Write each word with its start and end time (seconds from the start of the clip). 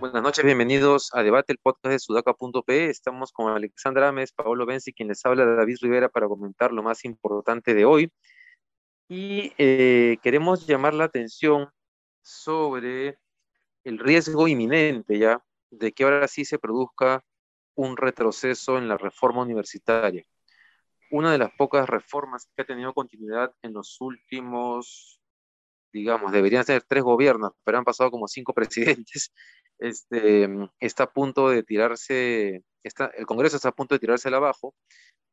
Buenas 0.00 0.22
noches, 0.22 0.44
bienvenidos 0.44 1.10
a 1.12 1.22
Debate, 1.22 1.52
el 1.52 1.58
podcast 1.58 1.92
de 1.92 1.98
sudaca.p. 1.98 2.90
Estamos 2.90 3.30
con 3.32 3.52
Alexandra 3.52 4.08
Ames, 4.08 4.32
Paolo 4.32 4.66
Benzi, 4.66 4.92
quien 4.92 5.08
les 5.08 5.24
habla 5.24 5.44
David 5.44 5.76
Rivera 5.80 6.08
para 6.08 6.26
comentar 6.28 6.72
lo 6.72 6.82
más 6.82 7.04
importante 7.04 7.74
de 7.74 7.84
hoy. 7.84 8.12
Y 9.08 9.52
eh, 9.58 10.18
queremos 10.22 10.66
llamar 10.66 10.94
la 10.94 11.04
atención 11.04 11.68
sobre 12.20 13.18
el 13.84 13.98
riesgo 13.98 14.48
inminente 14.48 15.18
ya 15.18 15.40
de 15.70 15.92
que 15.92 16.04
ahora 16.04 16.26
sí 16.26 16.44
se 16.44 16.58
produzca 16.58 17.22
un 17.74 17.96
retroceso 17.96 18.78
en 18.78 18.88
la 18.88 18.96
reforma 18.96 19.42
universitaria. 19.42 20.24
Una 21.10 21.32
de 21.32 21.38
las 21.38 21.52
pocas 21.52 21.88
reformas 21.88 22.48
que 22.54 22.62
ha 22.62 22.66
tenido 22.66 22.92
continuidad 22.92 23.54
en 23.62 23.72
los 23.72 24.00
últimos, 24.00 25.20
digamos, 25.92 26.32
deberían 26.32 26.64
ser 26.64 26.82
tres 26.82 27.02
gobiernos, 27.02 27.52
pero 27.64 27.78
han 27.78 27.84
pasado 27.84 28.10
como 28.10 28.28
cinco 28.28 28.52
presidentes, 28.54 29.32
este, 29.78 30.48
está 30.80 31.04
a 31.04 31.12
punto 31.12 31.48
de 31.48 31.62
tirarse, 31.62 32.64
está, 32.82 33.06
el 33.16 33.26
Congreso 33.26 33.56
está 33.56 33.70
a 33.70 33.74
punto 33.74 33.94
de 33.94 33.98
tirarse 33.98 34.28
abajo. 34.28 34.74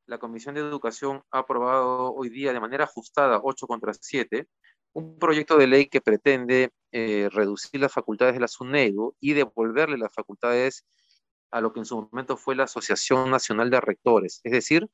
La 0.07 0.17
Comisión 0.17 0.55
de 0.55 0.61
Educación 0.61 1.23
ha 1.31 1.39
aprobado 1.39 2.13
hoy 2.13 2.29
día 2.29 2.53
de 2.53 2.59
manera 2.59 2.85
ajustada, 2.85 3.39
8 3.41 3.67
contra 3.67 3.93
7, 3.93 4.47
un 4.93 5.17
proyecto 5.19 5.57
de 5.57 5.67
ley 5.67 5.85
que 5.87 6.01
pretende 6.01 6.71
eh, 6.91 7.29
reducir 7.31 7.79
las 7.79 7.93
facultades 7.93 8.33
de 8.33 8.41
la 8.41 8.47
SUNEDU 8.47 9.15
y 9.19 9.33
devolverle 9.33 9.97
las 9.97 10.13
facultades 10.13 10.85
a 11.51 11.61
lo 11.61 11.73
que 11.73 11.79
en 11.79 11.85
su 11.85 12.01
momento 12.11 12.37
fue 12.37 12.55
la 12.55 12.63
Asociación 12.63 13.29
Nacional 13.29 13.69
de 13.69 13.81
Rectores, 13.81 14.41
es 14.43 14.51
decir, 14.51 14.89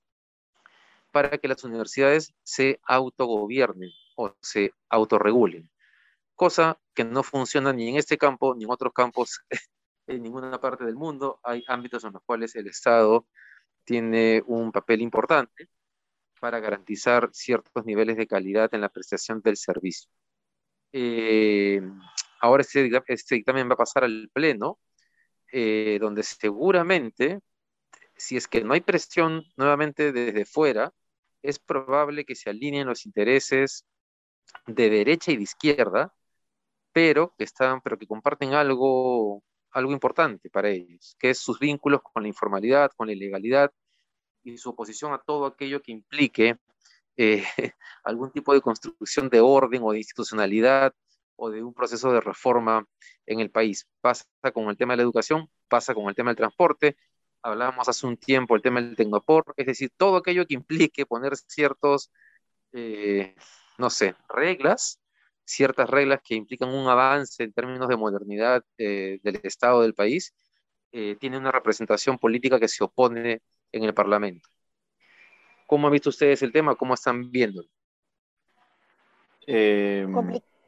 para 1.12 1.38
que 1.38 1.48
las 1.48 1.64
universidades 1.64 2.34
se 2.44 2.80
autogobiernen 2.84 3.92
o 4.16 4.36
se 4.42 4.74
autorregulen 4.90 5.70
cosa 6.38 6.80
que 6.94 7.04
no 7.04 7.24
funciona 7.24 7.74
ni 7.74 7.90
en 7.90 7.98
este 7.98 8.18
campo 8.18 8.56
ni 8.56 8.64
en 8.64 8.72
otros 8.72 8.94
campos 8.94 9.42
en 10.08 10.24
ninguna 10.24 10.62
parte 10.62 10.86
del 10.86 10.96
mundo. 10.96 11.40
Hay 11.44 11.66
ámbitos 11.68 12.06
en 12.06 12.14
los 12.14 12.22
cuales 12.24 12.56
el 12.56 12.68
Estado 12.68 13.28
tiene 13.84 14.44
un 14.46 14.72
papel 14.72 15.02
importante 15.02 15.68
para 16.40 16.60
garantizar 16.60 17.30
ciertos 17.34 17.86
niveles 17.86 18.18
de 18.18 18.28
calidad 18.28 18.74
en 18.74 18.82
la 18.82 18.90
prestación 18.90 19.42
del 19.42 19.58
servicio. 19.58 20.10
Eh, 20.94 21.82
ahora 22.40 22.62
este, 22.62 22.90
este, 23.08 23.36
dictamen 23.36 23.68
va 23.68 23.74
a 23.74 23.78
pasar 23.78 24.04
al 24.04 24.30
Pleno, 24.32 24.80
eh, 25.52 25.98
donde 26.02 26.24
seguramente, 26.24 27.40
si 28.16 28.38
es 28.38 28.48
que 28.48 28.64
no 28.64 28.74
hay 28.74 28.82
presión 28.82 29.44
nuevamente 29.58 30.12
desde 30.12 30.46
fuera, 30.46 30.94
es 31.42 31.60
probable 31.60 32.26
que 32.26 32.36
se 32.36 32.50
alineen 32.50 32.88
los 32.88 33.06
intereses 33.06 33.86
de 34.68 34.90
derecha 34.90 35.32
y 35.32 35.38
de 35.38 35.44
izquierda 35.44 36.14
pero 36.98 37.36
que, 37.38 37.44
están, 37.44 37.80
pero 37.82 37.96
que 37.96 38.08
comparten 38.08 38.56
algo, 38.56 39.44
algo 39.70 39.92
importante 39.92 40.50
para 40.50 40.70
ellos, 40.70 41.16
que 41.20 41.30
es 41.30 41.38
sus 41.38 41.60
vínculos 41.60 42.02
con 42.02 42.24
la 42.24 42.28
informalidad, 42.28 42.90
con 42.98 43.06
la 43.06 43.14
ilegalidad 43.14 43.72
y 44.44 44.58
su 44.58 44.72
oposición 44.72 45.14
a 45.14 45.20
todo 45.20 45.46
aquello 45.46 45.80
que 45.84 45.92
implique 45.92 46.58
eh, 47.16 47.44
algún 48.04 48.32
tipo 48.32 48.52
de 48.52 48.62
construcción 48.62 49.30
de 49.30 49.40
orden 49.42 49.84
o 49.84 49.92
de 49.92 50.00
institucionalidad 50.00 50.92
o 51.38 51.50
de 51.50 51.64
un 51.64 51.74
proceso 51.74 52.12
de 52.12 52.20
reforma 52.20 52.86
en 53.26 53.40
el 53.40 53.50
país. 53.50 53.88
Pasa 54.02 54.26
con 54.54 54.70
el 54.70 54.78
tema 54.78 54.94
de 54.94 54.98
la 54.98 55.04
educación, 55.04 55.50
pasa 55.70 55.94
con 55.94 56.10
el 56.10 56.16
tema 56.16 56.32
del 56.32 56.38
transporte, 56.38 56.98
hablábamos 57.42 57.88
hace 57.88 58.06
un 58.06 58.18
tiempo 58.18 58.56
el 58.56 58.62
tema 58.62 58.82
del 58.82 58.96
tecnopor, 58.96 59.54
es 59.56 59.66
decir, 59.66 59.92
todo 59.96 60.18
aquello 60.18 60.46
que 60.46 60.56
implique 60.56 61.06
poner 61.06 61.38
ciertos, 61.38 62.12
eh, 62.74 63.36
no 63.78 63.90
sé, 63.90 64.16
reglas 64.28 65.00
ciertas 65.48 65.90
reglas 65.90 66.20
que 66.24 66.36
implican 66.36 66.70
un 66.70 66.90
avance 66.90 67.42
en 67.42 67.54
términos 67.54 67.88
de 67.88 67.96
modernidad 67.96 68.64
eh, 68.78 69.20
del 69.24 69.40
Estado 69.44 69.82
del 69.82 69.94
país, 69.94 70.36
eh, 70.92 71.16
tiene 71.20 71.38
una 71.38 71.52
representación 71.52 72.18
política 72.18 72.60
que 72.60 72.68
se 72.68 72.84
opone 72.84 73.42
en 73.72 73.84
el 73.84 73.94
Parlamento. 73.94 74.50
¿Cómo 75.66 75.88
han 75.88 75.94
visto 75.94 76.10
ustedes 76.10 76.42
el 76.44 76.52
tema? 76.52 76.76
¿Cómo 76.76 76.94
están 76.94 77.32
viéndolo? 77.32 77.70
Em, 79.46 80.14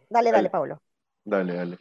dale, 0.10 0.32
dale, 0.32 0.50
Pablo. 0.50 0.82
Dale, 1.24 1.54
dale. 1.54 1.78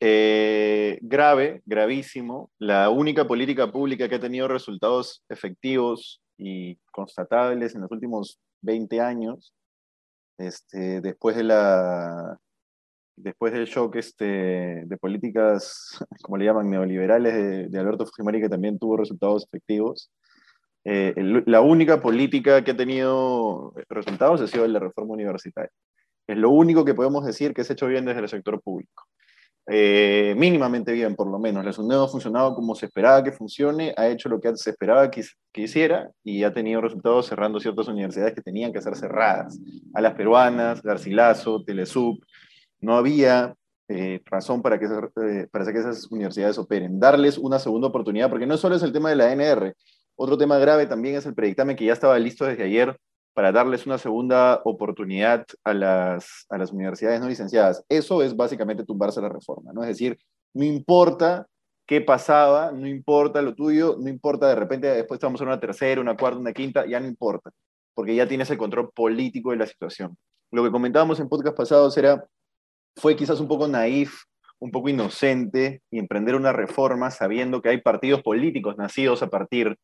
Eh, 0.00 0.98
grave, 1.02 1.62
gravísimo. 1.64 2.50
La 2.58 2.90
única 2.90 3.26
política 3.26 3.70
pública 3.70 4.08
que 4.08 4.16
ha 4.16 4.20
tenido 4.20 4.48
resultados 4.48 5.24
efectivos 5.28 6.20
y 6.36 6.76
constatables 6.90 7.74
en 7.74 7.82
los 7.82 7.90
últimos 7.90 8.40
20 8.62 9.00
años 9.00 9.54
este, 10.38 11.00
después, 11.00 11.36
de 11.36 11.44
la, 11.44 12.38
después 13.16 13.52
del 13.52 13.66
shock 13.66 13.96
este, 13.96 14.84
de 14.86 14.96
políticas, 14.98 16.04
como 16.22 16.36
le 16.36 16.46
llaman, 16.46 16.68
neoliberales 16.68 17.70
de, 17.70 17.78
Alberto 17.78 18.06
Fujimori, 18.06 18.40
que 18.40 18.48
también 18.48 18.78
tuvo 18.78 18.96
resultados 18.96 19.44
efectivos, 19.44 20.10
eh, 20.84 21.14
la 21.46 21.60
única 21.60 22.00
política 22.00 22.64
que 22.64 22.72
ha 22.72 22.76
tenido 22.76 23.72
resultados 23.88 24.40
ha 24.40 24.48
sido 24.48 24.66
la 24.66 24.80
reforma 24.80 25.14
universitaria. 25.14 25.70
Es 26.26 26.36
lo 26.36 26.50
único 26.50 26.84
que 26.84 26.94
podemos 26.94 27.24
decir 27.24 27.52
que 27.52 27.64
se 27.64 27.72
ha 27.72 27.74
hecho 27.74 27.86
bien 27.86 28.04
desde 28.04 28.20
el 28.20 28.28
sector 28.28 28.60
público. 28.60 29.04
Eh, 29.68 30.34
mínimamente 30.36 30.92
bien, 30.92 31.14
por 31.14 31.28
lo 31.28 31.38
menos. 31.38 31.64
La 31.64 31.72
SUNED 31.72 32.02
ha 32.02 32.08
funcionado 32.08 32.54
como 32.54 32.74
se 32.74 32.86
esperaba 32.86 33.22
que 33.22 33.32
funcione, 33.32 33.94
ha 33.96 34.08
hecho 34.08 34.28
lo 34.28 34.40
que 34.40 34.56
se 34.56 34.70
esperaba 34.70 35.10
que, 35.10 35.24
hiciera 35.54 36.10
y 36.24 36.42
ha 36.42 36.52
tenido 36.52 36.80
resultados 36.80 37.26
cerrando 37.26 37.60
ciertas 37.60 37.86
universidades 37.88 38.34
que 38.34 38.42
tenían 38.42 38.72
que 38.72 38.82
ser 38.82 38.96
cerradas. 38.96 39.58
A 39.94 40.00
las 40.00 40.14
peruanas, 40.14 40.82
Garcilaso, 40.82 41.62
Telesub, 41.64 42.18
no 42.80 42.96
había 42.96 43.54
eh, 43.88 44.20
razón 44.24 44.62
para 44.62 44.78
que, 44.78 44.86
esas, 44.86 45.04
eh, 45.22 45.46
para 45.50 45.72
que 45.72 45.78
esas 45.78 46.10
universidades 46.10 46.58
operen. 46.58 46.98
Darles 46.98 47.38
una 47.38 47.58
segunda 47.60 47.88
oportunidad, 47.88 48.30
porque 48.30 48.46
no 48.46 48.56
solo 48.56 48.74
es 48.74 48.82
el 48.82 48.92
tema 48.92 49.10
de 49.10 49.16
la 49.16 49.30
ANR, 49.30 49.74
otro 50.16 50.36
tema 50.36 50.58
grave 50.58 50.86
también 50.86 51.14
es 51.14 51.26
el 51.26 51.34
predictamen 51.34 51.76
que 51.76 51.84
ya 51.84 51.92
estaba 51.92 52.18
listo 52.18 52.44
desde 52.44 52.64
ayer 52.64 52.96
para 53.34 53.52
darles 53.52 53.86
una 53.86 53.98
segunda 53.98 54.60
oportunidad 54.64 55.46
a 55.64 55.74
las, 55.74 56.46
a 56.50 56.58
las 56.58 56.72
universidades 56.72 57.20
no 57.20 57.28
licenciadas. 57.28 57.84
Eso 57.88 58.22
es 58.22 58.36
básicamente 58.36 58.84
tumbarse 58.84 59.20
la 59.20 59.28
reforma, 59.28 59.72
¿no? 59.72 59.82
Es 59.82 59.88
decir, 59.88 60.18
no 60.54 60.64
importa 60.64 61.46
qué 61.86 62.00
pasaba, 62.00 62.72
no 62.72 62.86
importa 62.86 63.42
lo 63.42 63.54
tuyo, 63.54 63.96
no 63.98 64.08
importa 64.08 64.48
de 64.48 64.54
repente 64.54 64.86
después 64.88 65.20
vamos 65.20 65.40
a 65.40 65.44
una 65.44 65.60
tercera, 65.60 66.00
una 66.00 66.16
cuarta, 66.16 66.38
una 66.38 66.52
quinta, 66.52 66.86
ya 66.86 67.00
no 67.00 67.06
importa, 67.06 67.50
porque 67.94 68.14
ya 68.14 68.28
tienes 68.28 68.50
el 68.50 68.58
control 68.58 68.90
político 68.94 69.50
de 69.50 69.56
la 69.56 69.66
situación. 69.66 70.16
Lo 70.50 70.62
que 70.62 70.70
comentábamos 70.70 71.18
en 71.18 71.28
podcast 71.28 71.56
pasados 71.56 71.96
era, 71.96 72.26
fue 72.96 73.16
quizás 73.16 73.40
un 73.40 73.48
poco 73.48 73.66
naif, 73.66 74.14
un 74.58 74.70
poco 74.70 74.90
inocente 74.90 75.82
y 75.90 75.98
emprender 75.98 76.34
una 76.34 76.52
reforma 76.52 77.10
sabiendo 77.10 77.62
que 77.62 77.70
hay 77.70 77.80
partidos 77.80 78.22
políticos 78.22 78.76
nacidos 78.76 79.22
a 79.22 79.28
partir 79.28 79.76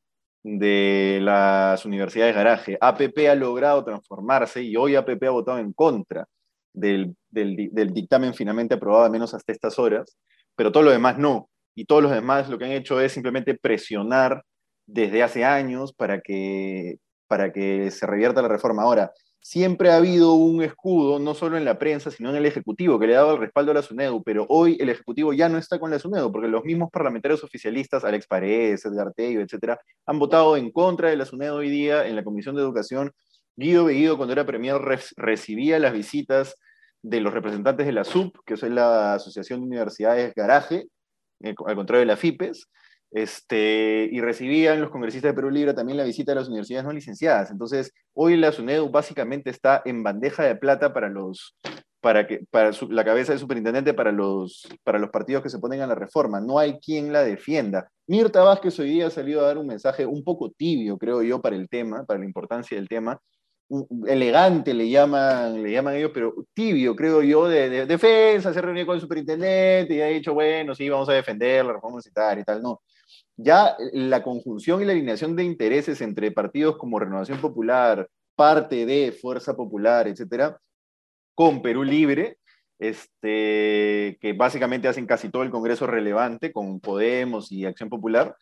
de 0.42 1.18
las 1.22 1.84
universidades 1.84 2.34
garaje. 2.34 2.78
APP 2.80 3.28
ha 3.28 3.34
logrado 3.34 3.84
transformarse 3.84 4.62
y 4.62 4.76
hoy 4.76 4.96
APP 4.96 5.22
ha 5.24 5.30
votado 5.30 5.58
en 5.58 5.72
contra 5.72 6.26
del, 6.72 7.16
dictamen 7.30 8.34
finalmente 8.34 8.74
aprobado, 8.74 9.04
al 9.04 9.10
menos 9.10 9.34
hasta 9.34 9.52
estas 9.52 9.78
horas, 9.78 10.16
pero 10.54 10.72
todo 10.72 10.84
lo 10.84 10.90
demás 10.90 11.18
no. 11.18 11.48
Y 11.74 11.84
todos 11.84 12.02
los 12.02 12.12
demás 12.12 12.48
lo 12.48 12.58
que 12.58 12.64
han 12.64 12.72
hecho 12.72 13.00
es 13.00 13.12
simplemente 13.12 13.54
presionar 13.54 14.42
desde 14.86 15.22
hace 15.22 15.44
años 15.44 15.92
para 15.92 16.20
que, 16.20 16.96
para 17.26 17.52
que 17.52 17.90
se 17.90 18.06
revierta 18.06 18.42
la 18.42 18.48
reforma. 18.48 18.82
Ahora, 18.82 19.12
siempre 19.40 19.90
ha 19.90 19.96
habido 19.96 20.34
un 20.34 20.62
escudo, 20.62 21.18
no 21.18 21.34
solo 21.34 21.56
en 21.56 21.64
la 21.64 21.78
prensa, 21.78 22.10
sino 22.10 22.30
en 22.30 22.36
el 22.36 22.46
Ejecutivo, 22.46 22.98
que 22.98 23.06
le 23.06 23.14
dado 23.14 23.34
el 23.34 23.40
respaldo 23.40 23.70
a 23.70 23.74
la 23.74 23.82
SUNEDU, 23.82 24.22
pero 24.22 24.46
hoy 24.48 24.76
el 24.80 24.88
Ejecutivo 24.88 25.32
ya 25.32 25.48
no 25.48 25.58
está 25.58 25.78
con 25.78 25.90
la 25.90 25.98
SUNEDU, 25.98 26.30
porque 26.32 26.48
los 26.48 26.64
mismos 26.64 26.90
parlamentarios 26.90 27.42
oficialistas, 27.44 28.04
Alex 28.04 28.26
Paredes, 28.26 28.84
Edgar 28.84 29.12
Tello, 29.14 29.40
etcétera, 29.40 29.80
han 30.06 30.18
votado 30.18 30.56
en 30.56 30.70
contra 30.70 31.10
de 31.10 31.16
la 31.16 31.24
SUNEDU 31.24 31.56
hoy 31.56 31.70
día 31.70 32.06
en 32.06 32.16
la 32.16 32.24
Comisión 32.24 32.56
de 32.56 32.62
Educación. 32.62 33.12
Guido 33.56 33.84
Bellido, 33.84 34.16
cuando 34.16 34.32
era 34.32 34.46
premier, 34.46 34.76
recibía 35.16 35.78
las 35.78 35.92
visitas 35.92 36.54
de 37.02 37.20
los 37.20 37.32
representantes 37.32 37.86
de 37.86 37.92
la 37.92 38.04
SUP, 38.04 38.36
que 38.44 38.54
es 38.54 38.62
la 38.62 39.14
Asociación 39.14 39.60
de 39.60 39.66
Universidades 39.66 40.34
Garaje, 40.34 40.86
eh, 41.40 41.54
al 41.66 41.76
contrario 41.76 42.00
de 42.00 42.06
la 42.06 42.16
FIPES, 42.16 42.68
este, 43.10 44.08
y 44.10 44.20
recibían 44.20 44.80
los 44.80 44.90
congresistas 44.90 45.30
de 45.30 45.34
Perú 45.34 45.50
Libre 45.50 45.74
también 45.74 45.96
la 45.96 46.04
visita 46.04 46.32
de 46.32 46.36
las 46.36 46.48
universidades 46.48 46.84
no 46.84 46.92
licenciadas. 46.92 47.50
Entonces, 47.50 47.92
hoy 48.14 48.36
la 48.36 48.52
SUNEDU 48.52 48.90
básicamente 48.90 49.50
está 49.50 49.82
en 49.84 50.02
bandeja 50.02 50.44
de 50.44 50.56
plata 50.56 50.92
para 50.92 51.08
los 51.08 51.56
para 52.00 52.28
que 52.28 52.44
para 52.50 52.70
la 52.90 53.04
cabeza 53.04 53.32
del 53.32 53.40
superintendente 53.40 53.92
para 53.92 54.12
los 54.12 54.68
para 54.84 55.00
los 55.00 55.10
partidos 55.10 55.42
que 55.42 55.50
se 55.50 55.58
ponen 55.58 55.80
a 55.80 55.86
la 55.86 55.94
reforma. 55.94 56.40
No 56.40 56.58
hay 56.58 56.78
quien 56.78 57.12
la 57.12 57.24
defienda. 57.24 57.90
Mirta 58.06 58.42
Vázquez 58.42 58.78
hoy 58.78 58.90
día 58.90 59.08
ha 59.08 59.10
salido 59.10 59.40
a 59.40 59.48
dar 59.48 59.58
un 59.58 59.66
mensaje 59.66 60.06
un 60.06 60.22
poco 60.22 60.50
tibio, 60.50 60.96
creo 60.98 61.22
yo, 61.22 61.40
para 61.40 61.56
el 61.56 61.68
tema, 61.68 62.04
para 62.04 62.20
la 62.20 62.26
importancia 62.26 62.76
del 62.76 62.88
tema. 62.88 63.20
Elegante 64.06 64.72
le 64.72 64.88
llaman, 64.88 65.62
le 65.62 65.70
llaman 65.72 65.94
ellos, 65.96 66.10
pero 66.14 66.34
tibio, 66.54 66.96
creo 66.96 67.22
yo, 67.22 67.48
de, 67.48 67.84
defensa, 67.84 68.54
se 68.54 68.62
reunió 68.62 68.86
con 68.86 68.94
el 68.94 69.00
superintendente 69.02 69.94
y 69.94 70.00
ha 70.00 70.06
dicho, 70.06 70.32
bueno, 70.32 70.74
sí, 70.74 70.88
vamos 70.88 71.08
a 71.10 71.12
defender 71.12 71.66
la 71.66 71.74
reforma 71.74 71.96
universitaria 71.96 72.40
y 72.40 72.44
tal. 72.44 72.62
No, 72.62 72.80
ya 73.38 73.76
la 73.92 74.22
conjunción 74.22 74.82
y 74.82 74.84
la 74.84 74.92
alineación 74.92 75.36
de 75.36 75.44
intereses 75.44 76.00
entre 76.00 76.32
partidos 76.32 76.76
como 76.76 76.98
Renovación 76.98 77.40
Popular, 77.40 78.08
parte 78.34 78.84
de 78.84 79.12
Fuerza 79.12 79.56
Popular, 79.56 80.08
etcétera, 80.08 80.58
con 81.34 81.62
Perú 81.62 81.84
Libre, 81.84 82.38
este, 82.80 84.18
que 84.20 84.34
básicamente 84.36 84.88
hacen 84.88 85.06
casi 85.06 85.30
todo 85.30 85.44
el 85.44 85.50
Congreso 85.50 85.86
relevante 85.86 86.52
con 86.52 86.80
Podemos 86.80 87.50
y 87.52 87.64
Acción 87.64 87.88
Popular, 87.88 88.36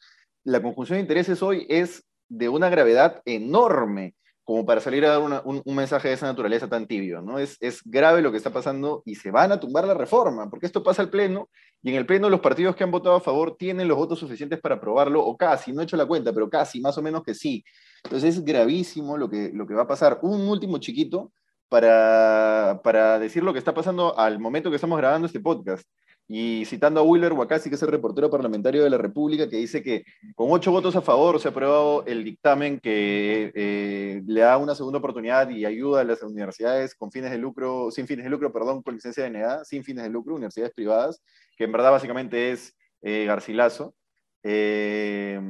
la 0.45 0.63
conjunción 0.63 0.97
de 0.97 1.03
intereses 1.03 1.43
hoy 1.43 1.67
es 1.69 2.05
de 2.29 2.49
una 2.49 2.71
gravedad 2.71 3.21
enorme 3.27 4.15
como 4.47 4.65
para 4.65 4.81
salir 4.81 5.05
a 5.05 5.19
dar 5.19 5.43
un, 5.45 5.75
mensaje 5.75 6.07
de 6.07 6.15
esa 6.15 6.27
naturaleza 6.27 6.69
tan 6.69 6.87
tibio, 6.87 7.21
¿no? 7.21 7.41
Es, 7.41 7.57
es 7.59 7.83
grave 7.85 8.23
lo 8.23 8.31
que 8.31 8.37
está 8.37 8.51
pasando 8.51 9.03
y 9.05 9.17
se 9.17 9.33
van 9.33 9.51
a 9.51 9.59
tumbar 9.59 9.89
la 9.89 9.95
reforma, 9.95 10.49
porque 10.49 10.67
esto 10.67 10.85
pasa 10.85 11.03
al 11.03 11.11
Pleno 11.11 11.51
y 11.83 11.91
en 11.91 11.97
el 11.97 12.07
Pleno 12.07 12.31
los 12.31 12.39
partidos 12.39 12.77
que 12.77 12.85
han 12.85 12.93
votado 12.93 13.17
a 13.17 13.21
favor 13.21 13.57
tienen 13.57 13.89
los 13.89 13.99
votos 13.99 14.21
suficientes 14.21 14.61
para 14.61 14.77
aprobarlo, 14.77 15.21
o 15.25 15.37
casi, 15.37 15.73
no 15.73 15.81
he 15.81 15.85
hecho 15.85 15.97
la 15.97 16.07
cuenta, 16.07 16.33
pero 16.33 16.49
casi, 16.49 16.81
más 16.81 16.97
o 16.97 17.03
menos 17.03 17.25
que 17.25 17.35
sí. 17.35 17.65
Entonces 18.05 18.37
es 18.37 18.45
gravísimo 18.45 19.19
lo 19.19 19.29
que, 19.29 19.51
lo 19.53 19.67
que 19.67 19.75
va 19.75 19.83
a 19.83 19.89
pasar. 19.89 20.21
Un 20.23 20.43
último 20.49 20.79
chiquito 20.79 21.33
para, 21.69 22.81
para 22.85 23.19
decir 23.19 23.43
lo 23.43 23.53
que 23.53 23.59
está 23.59 23.75
pasando 23.75 24.17
al 24.17 24.39
momento 24.39 24.71
que 24.71 24.77
estamos 24.77 24.97
grabando 24.97 25.27
este 25.27 25.41
podcast. 25.41 25.85
Y 26.29 26.65
citando 26.65 27.01
a 27.01 27.03
Willer 27.05 27.33
Wakasi, 27.33 27.69
que 27.69 27.77
es 27.77 27.83
el 27.83 27.91
reportero 27.91 28.29
parlamentario 28.29 28.83
de 28.83 28.91
la 28.91 28.99
República, 28.99 29.49
que 29.49 29.59
dice 29.59 29.83
que 29.83 30.05
con 30.35 30.51
ocho 30.51 30.73
votos 30.73 30.97
a 30.97 31.01
favor 31.01 31.39
se 31.41 31.47
ha 31.47 31.51
aprobado 31.53 32.05
el 32.07 32.25
dictamen 32.25 32.81
que 32.81 33.53
eh, 33.55 34.23
le 34.27 34.41
da 34.41 34.59
una 34.59 34.75
segunda 34.75 34.99
oportunidad 34.99 35.49
y 35.51 35.65
ayuda 35.65 36.01
a 36.01 36.05
las 36.05 36.23
universidades 36.23 36.97
con 36.97 37.13
fines 37.13 37.31
de 37.31 37.39
lucro, 37.39 37.93
sin 37.93 38.09
fines 38.09 38.25
de 38.25 38.31
lucro, 38.31 38.53
perdón, 38.53 38.83
con 38.83 38.95
licencia 38.95 39.23
de 39.23 39.31
NEA, 39.31 39.65
sin 39.65 39.85
fines 39.85 40.03
de 40.03 40.11
lucro, 40.11 40.35
universidades 40.35 40.75
privadas, 40.75 41.23
que 41.57 41.65
en 41.65 41.73
verdad 41.73 41.93
básicamente 41.93 42.51
es 42.51 42.77
eh, 43.03 43.25
Garcilaso. 43.27 43.95
Eh, 44.43 45.41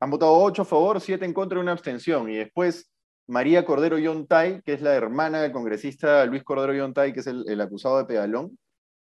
han 0.00 0.10
votado 0.10 0.32
ocho 0.32 0.62
a 0.62 0.64
favor, 0.64 1.00
siete 1.00 1.26
en 1.26 1.34
contra 1.34 1.58
y 1.58 1.62
una 1.62 1.72
abstención. 1.72 2.30
Y 2.30 2.36
después 2.36 2.90
María 3.26 3.66
Cordero 3.66 3.98
Yontay, 3.98 4.62
que 4.62 4.72
es 4.72 4.80
la 4.80 4.94
hermana 4.94 5.42
del 5.42 5.52
congresista 5.52 6.24
Luis 6.24 6.42
Cordero 6.42 6.72
Yontay, 6.74 7.12
que 7.12 7.20
es 7.20 7.26
el, 7.26 7.44
el 7.48 7.60
acusado 7.60 7.98
de 7.98 8.06
pedalón, 8.06 8.56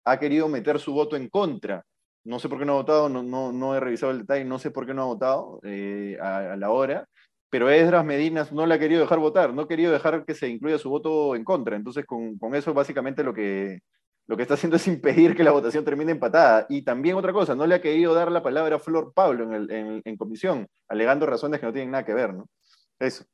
ha 0.06 0.20
querido 0.20 0.48
meter 0.48 0.80
su 0.80 0.94
voto 0.94 1.16
en 1.16 1.30
contra. 1.30 1.84
No 2.24 2.40
sé 2.40 2.50
por 2.50 2.60
qué 2.60 2.66
no 2.66 2.74
ha 2.74 2.76
votado, 2.78 3.10
no, 3.10 3.24
no, 3.52 3.76
he 3.76 3.80
revisado 3.80 4.12
el 4.12 4.20
detalle, 4.20 4.46
no 4.46 4.60
sé 4.60 4.72
por 4.72 4.86
qué 4.86 4.94
no 4.94 5.04
ha 5.04 5.06
votado 5.06 5.60
eh, 5.64 6.18
a, 6.22 6.56
la 6.56 6.70
hora, 6.70 7.08
pero 7.50 7.70
Esdras 7.70 8.06
Medinas 8.06 8.52
no 8.52 8.66
le 8.66 8.76
ha 8.76 8.80
querido 8.80 9.02
dejar 9.02 9.20
votar, 9.20 9.54
no 9.54 9.64
ha 9.64 9.68
querido 9.68 9.92
dejar 9.92 10.24
que 10.26 10.36
se 10.36 10.48
incluya 10.48 10.78
su 10.78 10.90
voto 10.90 11.36
en 11.36 11.44
contra. 11.44 11.76
Entonces, 11.76 12.06
con, 12.06 12.38
con 12.38 12.56
eso 12.56 12.74
básicamente 12.74 13.24
lo 13.24 13.34
que, 13.34 13.80
lo 14.28 14.38
que 14.38 14.44
está 14.44 14.54
haciendo 14.54 14.76
es 14.78 14.88
impedir 14.88 15.36
que 15.36 15.44
la 15.44 15.52
votación 15.52 15.84
termine 15.84 16.12
empatada. 16.12 16.66
Y 16.70 16.84
también 16.84 17.16
otra 17.16 17.34
cosa, 17.34 17.56
no 17.56 17.66
le 17.68 17.76
ha 17.76 17.82
querido 17.82 18.14
dar 18.14 18.32
la 18.32 18.44
palabra 18.44 18.76
a 18.78 18.80
Flor 18.80 19.14
Pablo 19.14 19.54
en, 19.54 19.72
en, 19.72 20.02
en 20.06 20.18
comisión, 20.18 20.68
alegando 20.88 21.26
razones 21.26 21.60
que 21.60 21.66
no 21.66 21.74
tienen 21.74 21.92
nada 21.92 22.06
que 22.06 22.14
ver, 22.14 22.34
¿no? 22.34 22.48
Eso. 23.00 23.26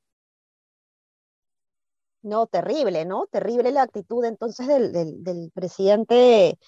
No, 2.27 2.45
terrible, 2.45 3.05
¿no? 3.05 3.27
Terrible 3.27 3.71
la 3.71 3.83
actitud 3.83 4.25
entonces 4.25 4.67
del, 4.67 5.51
presidente, 5.53 6.59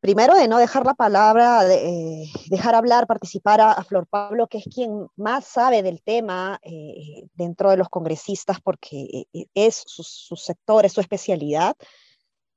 primero 0.00 0.34
de 0.34 0.46
no 0.46 0.58
dejar 0.58 0.84
la 0.84 0.92
palabra, 0.92 1.64
de, 1.64 2.24
eh, 2.24 2.32
dejar 2.50 2.74
hablar, 2.74 3.06
participar 3.06 3.62
a, 3.62 3.82
Flor 3.84 4.06
Pablo, 4.06 4.46
que 4.46 4.58
es 4.58 4.64
quien 4.64 5.06
más 5.16 5.46
sabe 5.46 5.82
del 5.82 6.02
tema 6.02 6.60
eh, 6.62 7.26
dentro 7.32 7.70
de 7.70 7.78
los 7.78 7.88
congresistas, 7.88 8.60
porque 8.60 9.26
eh, 9.32 9.46
es 9.54 9.82
su, 9.86 10.36
sector, 10.36 10.84
es 10.84 10.92
su 10.92 11.00
especialidad. 11.00 11.74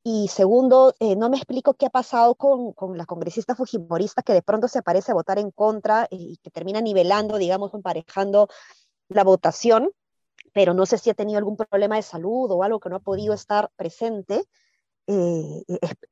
Y 0.04 0.28
segundo, 0.28 0.94
no 1.18 1.30
me 1.30 1.38
explico 1.38 1.76
qué 1.76 1.86
ha 1.86 1.90
pasado 1.90 2.36
con, 2.36 2.74
con, 2.74 2.98
la 2.98 3.06
congresista 3.06 3.56
fujimorista 3.56 4.22
que 4.22 4.34
de 4.34 4.42
pronto 4.42 4.68
se 4.68 4.80
aparece 4.80 5.12
a 5.12 5.16
votar 5.16 5.40
en 5.40 5.52
contra 5.52 6.08
y 6.10 6.38
que 6.44 6.52
termina 6.52 6.82
nivelando, 6.82 7.38
digamos, 7.38 7.74
emparejando 7.74 8.50
la 9.10 9.24
votación 9.24 9.92
pero 10.58 10.74
no 10.74 10.88
sé 10.88 10.98
si 10.98 11.12
ha 11.12 11.14
tenido 11.14 11.38
algún 11.38 11.56
problema 11.56 11.98
de 11.98 12.02
salud 12.02 12.50
o 12.50 12.64
algo 12.64 12.80
que 12.80 12.90
no 12.90 12.96
ha 12.96 13.00
podido 13.00 13.36
estar 13.36 13.70
presente. 13.76 14.44
Eh, 15.06 15.64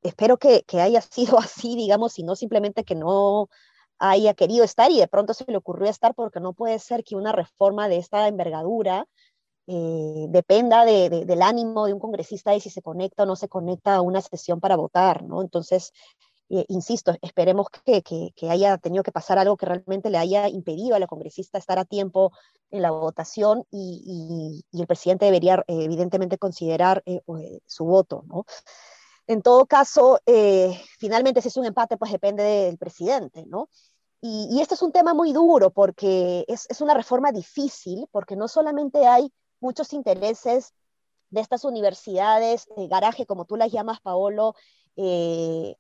espero 0.04 0.38
que, 0.38 0.64
haya 0.74 1.02
sido 1.02 1.40
así, 1.40 1.76
digamos, 1.76 2.20
y 2.20 2.24
no 2.24 2.36
simplemente 2.36 2.84
que 2.84 2.94
no 2.94 3.50
haya 3.98 4.36
querido 4.36 4.64
estar 4.64 4.92
y 4.92 5.00
de 5.00 5.08
pronto 5.08 5.34
se 5.34 5.46
le 5.48 5.58
ocurrió 5.58 5.90
estar 5.90 6.14
porque 6.14 6.40
no 6.40 6.54
puede 6.54 6.78
ser 6.78 7.04
que 7.04 7.16
una 7.16 7.32
reforma 7.32 7.90
de 7.90 7.98
esta 7.98 8.28
envergadura 8.28 9.08
eh, 9.66 10.28
dependa 10.30 10.86
del 10.86 11.42
ánimo 11.42 11.88
de 11.88 11.94
un 11.94 12.00
congresista 12.00 12.52
de 12.52 12.60
si 12.60 12.70
se 12.70 12.84
conecta 12.84 13.24
o 13.24 13.26
no 13.26 13.36
se 13.36 13.48
conecta 13.48 13.96
a 13.96 14.02
una 14.02 14.22
sesión 14.22 14.60
para 14.60 14.76
votar, 14.76 15.24
¿no? 15.24 15.42
Entonces, 15.42 15.92
eh, 16.50 16.66
insisto, 16.68 17.16
esperemos 17.22 17.68
que, 17.70 18.34
haya 18.50 18.78
tenido 18.78 19.04
que 19.04 19.12
pasar 19.12 19.40
algo 19.40 19.58
que 19.58 19.66
realmente 19.66 20.10
le 20.10 20.20
haya 20.20 20.48
impedido 20.48 20.96
a 20.96 21.00
la 21.00 21.08
congresista 21.08 21.58
estar 21.58 21.80
a 21.80 21.86
tiempo 21.86 22.32
en 22.70 22.84
la 22.84 22.92
votación 22.92 23.66
y, 23.72 24.64
el 24.72 24.88
presidente 24.88 25.26
debería 25.26 25.64
evidentemente 25.68 26.38
considerar 26.38 27.02
eh, 27.06 27.22
pues, 27.26 27.62
su 27.66 27.86
voto, 27.86 28.24
¿no? 28.28 28.46
En 29.28 29.42
todo 29.42 29.66
caso, 29.66 30.20
eh, 30.28 30.80
finalmente 31.00 31.42
si 31.42 31.48
es 31.48 31.58
un 31.58 31.66
empate, 31.66 31.98
pues 31.98 32.12
depende 32.12 32.44
del 32.44 32.78
presidente, 32.78 33.46
¿no? 33.48 33.70
Y, 34.22 34.48
y 34.52 34.62
este 34.62 34.76
es 34.76 34.84
un 34.84 34.92
tema 34.92 35.16
muy 35.16 35.34
duro 35.34 35.72
porque 35.72 36.46
es, 36.48 36.68
es 36.70 36.82
una 36.82 36.94
reforma 36.94 37.32
difícil, 37.32 38.08
porque 38.12 38.36
no 38.36 38.48
solamente 38.48 39.08
hay 39.08 39.32
muchos 39.60 39.94
intereses 39.94 40.74
de 41.32 41.42
estas 41.42 41.66
universidades, 41.66 42.68
de 42.78 42.88
garaje, 42.88 43.26
como 43.26 43.46
tú 43.46 43.56
las 43.56 43.72
llamas, 43.72 44.00
Paolo, 44.02 44.54
eh, 44.98 45.76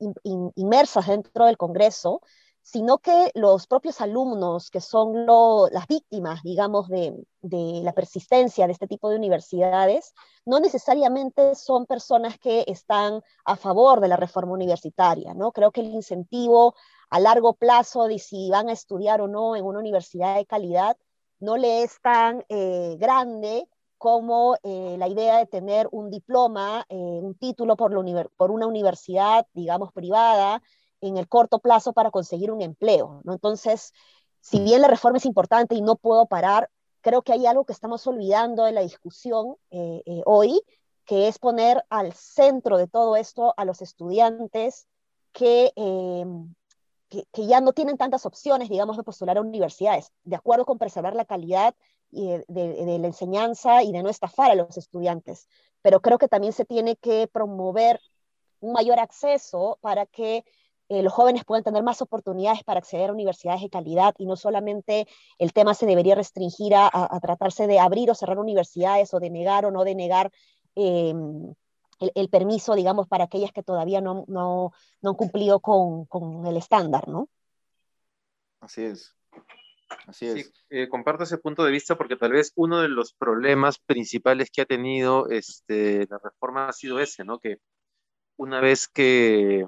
inmersas 0.55 1.07
dentro 1.07 1.45
del 1.45 1.57
Congreso, 1.57 2.21
sino 2.65 2.97
que 2.97 3.29
los 3.35 3.67
propios 3.67 4.01
alumnos, 4.01 4.71
que 4.71 4.81
son 4.81 5.27
las 5.71 5.85
víctimas, 5.87 6.41
digamos, 6.41 6.89
de, 6.89 7.13
la 7.41 7.93
persistencia 7.93 8.65
de 8.65 8.73
este 8.73 8.87
tipo 8.87 9.07
de 9.07 9.17
universidades, 9.17 10.15
no 10.45 10.59
necesariamente 10.59 11.53
son 11.53 11.85
personas 11.85 12.39
que 12.39 12.65
están 12.67 13.21
a 13.45 13.55
favor 13.55 14.01
de 14.01 14.07
la 14.07 14.17
reforma 14.17 14.53
universitaria, 14.53 15.35
¿no? 15.35 15.51
Creo 15.51 15.71
que 15.71 15.81
el 15.81 15.93
incentivo 15.93 16.73
a 17.11 17.19
largo 17.19 17.53
plazo 17.53 18.07
de 18.07 18.17
si 18.17 18.49
van 18.49 18.69
a 18.69 18.73
estudiar 18.73 19.21
o 19.21 19.27
no 19.27 19.55
en 19.55 19.63
una 19.63 19.77
universidad 19.77 20.35
de 20.37 20.47
calidad 20.47 20.97
no 21.39 21.57
le 21.57 21.83
es 21.83 22.01
tan 22.01 22.43
eh, 22.49 22.95
grande 22.97 23.67
como 23.97 24.55
eh, 24.63 24.95
la 24.97 25.07
idea 25.07 25.37
de 25.37 25.45
tener 25.45 25.87
un 25.91 26.09
diploma, 26.09 26.85
eh, 26.89 26.95
un 26.95 27.35
título 27.35 27.75
por, 27.75 27.91
una 28.51 28.67
universidad, 28.67 29.47
digamos, 29.53 29.91
privada, 29.93 30.61
en 31.01 31.17
el 31.17 31.27
corto 31.27 31.59
plazo 31.59 31.93
para 31.93 32.11
conseguir 32.11 32.51
un 32.51 32.61
empleo. 32.61 33.21
Entonces, 33.27 33.93
si 34.41 34.59
bien 34.59 34.81
la 34.81 34.87
reforma 34.87 35.17
es 35.17 35.25
importante 35.25 35.75
y 35.75 35.81
no 35.81 35.95
puedo 35.95 36.25
parar, 36.25 36.69
creo 37.01 37.21
que 37.21 37.33
hay 37.33 37.45
algo 37.45 37.65
que 37.65 37.73
estamos 37.73 38.05
olvidando 38.07 38.63
de 38.63 38.71
la 38.71 38.81
discusión 38.81 39.55
eh, 39.71 40.21
hoy, 40.25 40.61
que 41.05 41.27
es 41.27 41.37
poner 41.37 41.85
al 41.89 42.13
centro 42.13 42.77
de 42.77 42.87
todo 42.87 43.15
esto 43.15 43.53
a 43.57 43.65
los 43.65 43.81
estudiantes 43.81 44.87
que, 45.31 45.71
que 47.31 47.45
ya 47.45 47.61
no 47.61 47.73
tienen 47.73 47.97
tantas 47.97 48.25
opciones, 48.25 48.69
digamos, 48.69 48.97
de 48.97 49.03
postular 49.03 49.37
a 49.37 49.41
universidades, 49.41 50.11
de 50.23 50.35
acuerdo 50.35 50.65
con 50.65 50.79
preservar 50.79 51.15
la 51.15 51.25
calidad 51.25 51.75
de, 52.11 52.45
la 52.47 53.07
enseñanza 53.07 53.83
y 53.83 53.91
de 53.91 54.03
no 54.03 54.09
estafar 54.09 54.51
a 54.51 54.55
los 54.55 54.77
estudiantes. 54.77 55.47
Pero 55.81 56.01
creo 56.01 56.17
que 56.17 56.27
también 56.27 56.53
se 56.53 56.65
tiene 56.65 56.95
que 56.95 57.27
promover 57.27 57.99
un 58.59 58.73
mayor 58.73 58.99
acceso 58.99 59.77
para 59.81 60.05
que 60.05 60.43
eh, 60.87 61.01
los 61.01 61.13
jóvenes 61.13 61.43
puedan 61.45 61.63
tener 61.63 61.83
más 61.83 62.01
oportunidades 62.01 62.63
para 62.63 62.79
acceder 62.79 63.09
a 63.09 63.13
universidades 63.13 63.61
de 63.61 63.69
calidad 63.69 64.13
y 64.19 64.27
no 64.27 64.35
solamente 64.35 65.07
el 65.39 65.51
tema 65.51 65.73
se 65.73 65.87
debería 65.87 66.13
restringir 66.13 66.73
a, 66.75 67.19
tratarse 67.21 67.65
de 67.65 67.79
abrir 67.79 68.11
o 68.11 68.15
cerrar 68.15 68.37
universidades 68.37 69.13
o 69.13 69.19
de 69.19 69.31
negar 69.31 69.65
o 69.65 69.71
no 69.71 69.83
denegar 69.83 70.31
em, 70.75 71.53
el, 71.99 72.29
permiso, 72.29 72.75
digamos, 72.75 73.07
para 73.07 73.23
aquellas 73.23 73.51
que 73.51 73.63
todavía 73.63 73.99
no, 73.99 74.25
no, 74.27 74.73
no 75.01 75.09
han 75.09 75.15
cumplido 75.15 75.59
con, 75.59 76.05
con, 76.05 76.45
el 76.45 76.57
estándar, 76.57 77.07
¿no? 77.07 77.29
Así 78.59 78.83
es. 78.83 79.15
Así 80.07 80.27
es. 80.27 80.53
Eh, 80.69 80.87
comparto 80.89 81.23
ese 81.23 81.37
punto 81.37 81.63
de 81.63 81.71
vista 81.71 81.97
porque 81.97 82.15
tal 82.15 82.31
vez 82.31 82.51
uno 82.55 82.81
de 82.81 82.89
los 82.89 83.13
problemas 83.13 83.79
principales 83.79 84.49
que 84.51 84.61
ha 84.61 84.65
tenido 84.65 85.29
este, 85.29 86.07
la 86.09 86.19
reforma 86.23 86.69
ha 86.69 86.73
sido 86.73 86.99
ese, 86.99 87.23
¿no? 87.23 87.39
Que 87.39 87.57
una 88.37 88.59
vez 88.59 88.87
que 88.87 89.65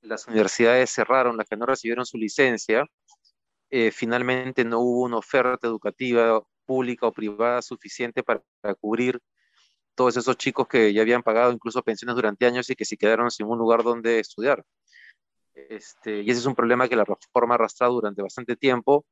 las 0.00 0.26
universidades 0.26 0.90
cerraron, 0.90 1.36
las 1.36 1.48
que 1.48 1.56
no 1.56 1.66
recibieron 1.66 2.06
su 2.06 2.18
licencia, 2.18 2.84
eh, 3.70 3.90
finalmente 3.90 4.64
no 4.64 4.80
hubo 4.80 5.02
una 5.02 5.18
oferta 5.18 5.66
educativa 5.66 6.42
pública 6.64 7.06
o 7.06 7.12
privada 7.12 7.62
suficiente 7.62 8.22
para, 8.22 8.42
para, 8.60 8.74
cubrir 8.74 9.20
todos 9.94 10.16
esos 10.16 10.36
chicos 10.36 10.68
que 10.68 10.92
ya 10.92 11.02
habían 11.02 11.22
pagado 11.22 11.52
incluso 11.52 11.82
pensiones 11.82 12.16
durante 12.16 12.46
años 12.46 12.68
y 12.70 12.76
que 12.76 12.84
se 12.84 12.96
quedaron 12.96 13.30
sin 13.30 13.46
un 13.46 13.58
lugar 13.58 13.82
donde 13.82 14.20
estudiar. 14.20 14.64
Este, 15.56 16.20
y 16.20 16.30
ese 16.30 16.40
es 16.40 16.46
un 16.46 16.54
problema 16.54 16.86
que 16.86 16.96
la 16.96 17.04
reforma 17.04 17.54
ha 17.54 17.56
arrastrado 17.56 17.94
durante 17.94 18.22
bastante 18.22 18.56
tiempo. 18.56 19.06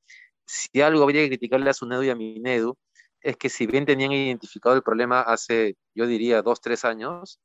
Si 0.46 0.82
algo 0.82 1.02
habría 1.02 1.22
que 1.22 1.30
criticarle 1.30 1.70
a 1.70 1.74
SUNEDU 1.74 2.02
y 2.04 2.10
a 2.10 2.14
MINEDU, 2.14 2.76
es 3.20 3.36
que 3.38 3.48
si 3.48 3.66
bien 3.66 3.86
tenían 3.86 4.12
identificado 4.12 4.76
el 4.76 4.82
problema 4.82 5.22
hace, 5.22 5.76
yo 5.94 6.06
diría, 6.06 6.42
dos, 6.42 6.60
tres 6.60 6.84
años, 6.84 7.40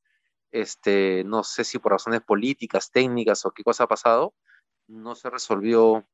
este, 0.51 1.23
no 1.25 1.43
sé 1.43 1.63
si 1.63 1.79
por 1.79 1.93
razones 1.93 2.21
políticas, 2.21 2.91
técnicas 2.91 3.45
o 3.45 3.51
qué 3.51 3.63
cosa 3.63 3.85
ha 3.85 3.87
pasado, 3.87 4.33
no 4.87 5.15
se 5.15 5.29
resolvió 5.29 6.05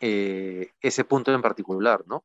eh, 0.00 0.72
ese 0.82 1.04
punto 1.04 1.32
en 1.32 1.40
particular, 1.40 2.04
¿no? 2.06 2.24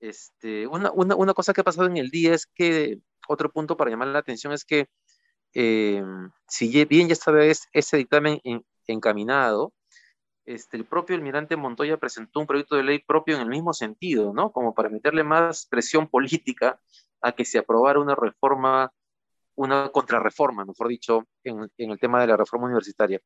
Este, 0.00 0.66
una, 0.66 0.90
una, 0.92 1.16
una, 1.16 1.32
cosa 1.32 1.54
que 1.54 1.62
ha 1.62 1.64
pasado 1.64 1.86
en 1.86 1.96
el 1.96 2.10
día 2.10 2.34
es 2.34 2.46
que, 2.46 3.00
otro 3.28 3.50
punto 3.50 3.78
para 3.78 3.90
llamar 3.90 4.08
la 4.08 4.18
atención 4.18 4.52
es 4.52 4.64
que, 4.66 4.88
eh, 5.54 6.02
si 6.46 6.84
bien 6.84 7.08
ya 7.08 7.14
estaba 7.14 7.42
ese 7.44 7.96
dictamen 7.96 8.40
encaminado, 8.92 9.72
este, 10.44 10.76
el 10.76 10.84
propio 10.84 11.16
almirante 11.16 11.56
Montoya 11.56 11.96
presentó 11.96 12.40
un 12.40 12.46
proyecto 12.46 12.76
de 12.76 12.84
ley 12.84 12.98
propio 13.00 13.36
en 13.36 13.42
el 13.42 13.48
mismo 13.48 13.72
sentido, 13.72 14.32
¿no? 14.32 14.52
Como 14.52 14.74
para 14.74 14.88
meterle 14.88 15.24
más 15.24 15.66
presión 15.66 16.08
política 16.08 16.80
a 17.20 17.32
que 17.32 17.44
se 17.44 17.58
aprobara 17.58 17.98
una 17.98 18.14
reforma, 18.14 18.92
una 19.56 19.88
contrarreforma, 19.90 20.64
mejor 20.64 20.88
dicho, 20.88 21.24
en, 21.42 21.68
en 21.78 21.90
el 21.90 21.98
tema 21.98 22.20
de 22.20 22.28
la 22.28 22.36
reforma 22.36 22.66
universitaria. 22.66 23.20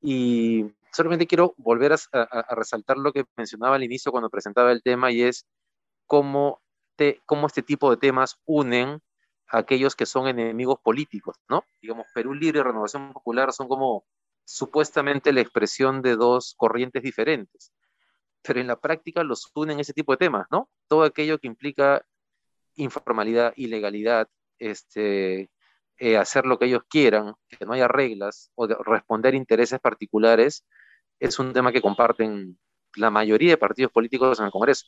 Y 0.00 0.66
solamente 0.92 1.26
quiero 1.26 1.54
volver 1.56 1.92
a, 1.92 2.54
resaltar 2.54 2.98
lo 2.98 3.12
que 3.12 3.24
mencionaba 3.36 3.76
al 3.76 3.84
inicio 3.84 4.12
cuando 4.12 4.30
presentaba 4.30 4.72
el 4.72 4.82
tema 4.82 5.10
y 5.10 5.22
es 5.22 5.46
cómo, 6.06 6.60
cómo 7.24 7.46
este 7.46 7.62
tipo 7.62 7.90
de 7.90 7.96
temas 7.96 8.38
unen 8.44 9.00
a 9.48 9.58
aquellos 9.58 9.96
que 9.96 10.06
son 10.06 10.28
enemigos 10.28 10.78
políticos, 10.82 11.36
¿no? 11.48 11.64
Digamos, 11.80 12.06
Perú 12.14 12.34
Libre 12.34 12.60
y 12.60 12.62
Renovación 12.62 13.12
Popular 13.12 13.52
son 13.52 13.68
como 13.68 14.04
supuestamente 14.44 15.32
la 15.32 15.40
expresión 15.40 16.02
de 16.02 16.16
dos 16.16 16.54
corrientes 16.56 17.02
diferentes, 17.02 17.72
pero 18.42 18.60
en 18.60 18.66
la 18.66 18.80
práctica 18.80 19.22
los 19.24 19.50
unen 19.54 19.80
ese 19.80 19.92
tipo 19.92 20.12
de 20.12 20.18
temas, 20.18 20.46
¿no? 20.50 20.68
Todo 20.88 21.04
aquello 21.04 21.38
que 21.38 21.46
implica 21.46 22.04
informalidad, 22.74 23.52
ilegalidad, 23.56 24.28
este, 24.58 25.50
eh, 25.98 26.16
hacer 26.16 26.46
lo 26.46 26.58
que 26.58 26.66
ellos 26.66 26.82
quieran, 26.88 27.34
que 27.48 27.64
no 27.64 27.74
haya 27.74 27.88
reglas 27.88 28.50
o 28.54 28.66
de 28.66 28.76
responder 28.84 29.34
intereses 29.34 29.80
particulares, 29.80 30.64
es 31.20 31.38
un 31.38 31.52
tema 31.52 31.72
que 31.72 31.82
comparten 31.82 32.58
la 32.96 33.10
mayoría 33.10 33.50
de 33.50 33.56
partidos 33.56 33.92
políticos 33.92 34.38
en 34.40 34.46
el 34.46 34.50
Congreso. 34.50 34.86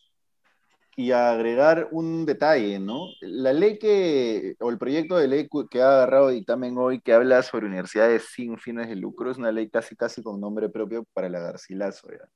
Y 0.97 1.11
agregar 1.11 1.89
un 1.91 2.25
detalle, 2.25 2.79
¿no? 2.79 3.09
La 3.21 3.53
ley 3.53 3.79
que, 3.79 4.55
o 4.61 4.71
el 4.71 4.79
proyecto 4.79 5.17
de 5.17 5.29
ley 5.29 5.49
que 5.71 5.83
ha 5.83 5.89
agarrado 5.89 6.29
dictamen 6.29 6.79
hoy 6.79 7.01
que 7.01 7.13
habla 7.13 7.43
sobre 7.43 7.67
universidades 7.67 8.27
sin 8.33 8.59
fines 8.59 8.89
de 8.89 8.97
lucro 8.97 9.31
es 9.31 9.39
una 9.39 9.53
ley 9.53 9.69
casi 9.69 9.97
casi 9.97 10.23
con 10.23 10.41
nombre 10.41 10.69
propio 10.69 11.05
para 11.13 11.29
la 11.29 11.41
Garcilaso, 11.41 12.09
¿ya? 12.11 12.29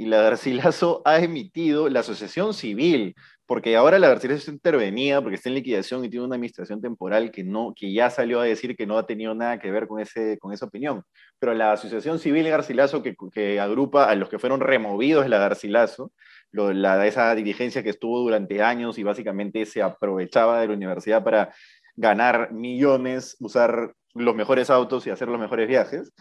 y 0.00 0.06
la 0.06 0.22
Garcilaso 0.22 1.02
ha 1.04 1.18
emitido 1.18 1.90
la 1.90 2.00
asociación 2.00 2.54
civil, 2.54 3.14
porque 3.44 3.76
ahora 3.76 3.98
la 3.98 4.08
Garcilaso 4.08 4.38
está 4.38 4.50
intervenida 4.50 5.20
porque 5.20 5.36
está 5.36 5.50
en 5.50 5.56
liquidación 5.56 6.02
y 6.02 6.08
tiene 6.08 6.24
una 6.24 6.36
administración 6.36 6.80
temporal 6.80 7.30
que, 7.30 7.44
no, 7.44 7.74
que 7.76 7.92
ya 7.92 8.08
salió 8.08 8.40
a 8.40 8.44
decir 8.44 8.76
que 8.76 8.86
no 8.86 8.96
ha 8.96 9.06
tenido 9.06 9.34
nada 9.34 9.58
que 9.58 9.70
ver 9.70 9.86
con, 9.86 10.00
ese, 10.00 10.38
con 10.38 10.54
esa 10.54 10.64
opinión. 10.64 11.02
Pero 11.38 11.52
la 11.52 11.72
asociación 11.72 12.18
civil 12.18 12.48
Garcilaso, 12.48 13.02
que, 13.02 13.14
que 13.30 13.60
agrupa 13.60 14.04
a 14.08 14.14
los 14.14 14.30
que 14.30 14.38
fueron 14.38 14.60
removidos 14.60 15.24
de 15.24 15.28
la 15.28 15.38
Garcilaso, 15.38 16.12
lo, 16.52 16.72
la, 16.72 17.06
esa 17.06 17.34
dirigencia 17.34 17.82
que 17.82 17.90
estuvo 17.90 18.20
durante 18.20 18.62
años 18.62 18.98
y 18.98 19.02
básicamente 19.02 19.66
se 19.66 19.82
aprovechaba 19.82 20.60
de 20.60 20.68
la 20.68 20.74
universidad 20.74 21.24
para 21.24 21.54
ganar 21.96 22.52
millones, 22.52 23.36
usar 23.40 23.94
los 24.14 24.34
mejores 24.34 24.70
autos 24.70 25.06
y 25.06 25.10
hacer 25.10 25.28
los 25.28 25.40
mejores 25.40 25.68
viajes, 25.68 26.12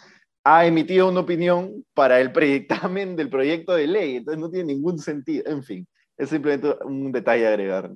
ha 0.43 0.65
emitido 0.65 1.09
una 1.09 1.21
opinión 1.21 1.85
para 1.93 2.19
el 2.19 2.31
predictamen 2.33 3.15
del 3.15 3.29
proyecto 3.29 3.73
de 3.73 3.87
ley, 3.87 4.17
entonces 4.17 4.39
no 4.39 4.49
tiene 4.49 4.73
ningún 4.73 4.99
sentido. 4.99 5.43
En 5.45 5.63
fin, 5.63 5.87
es 6.17 6.29
simplemente 6.29 6.75
un 6.83 7.11
detalle 7.11 7.47
a 7.47 7.49
agregar. 7.49 7.91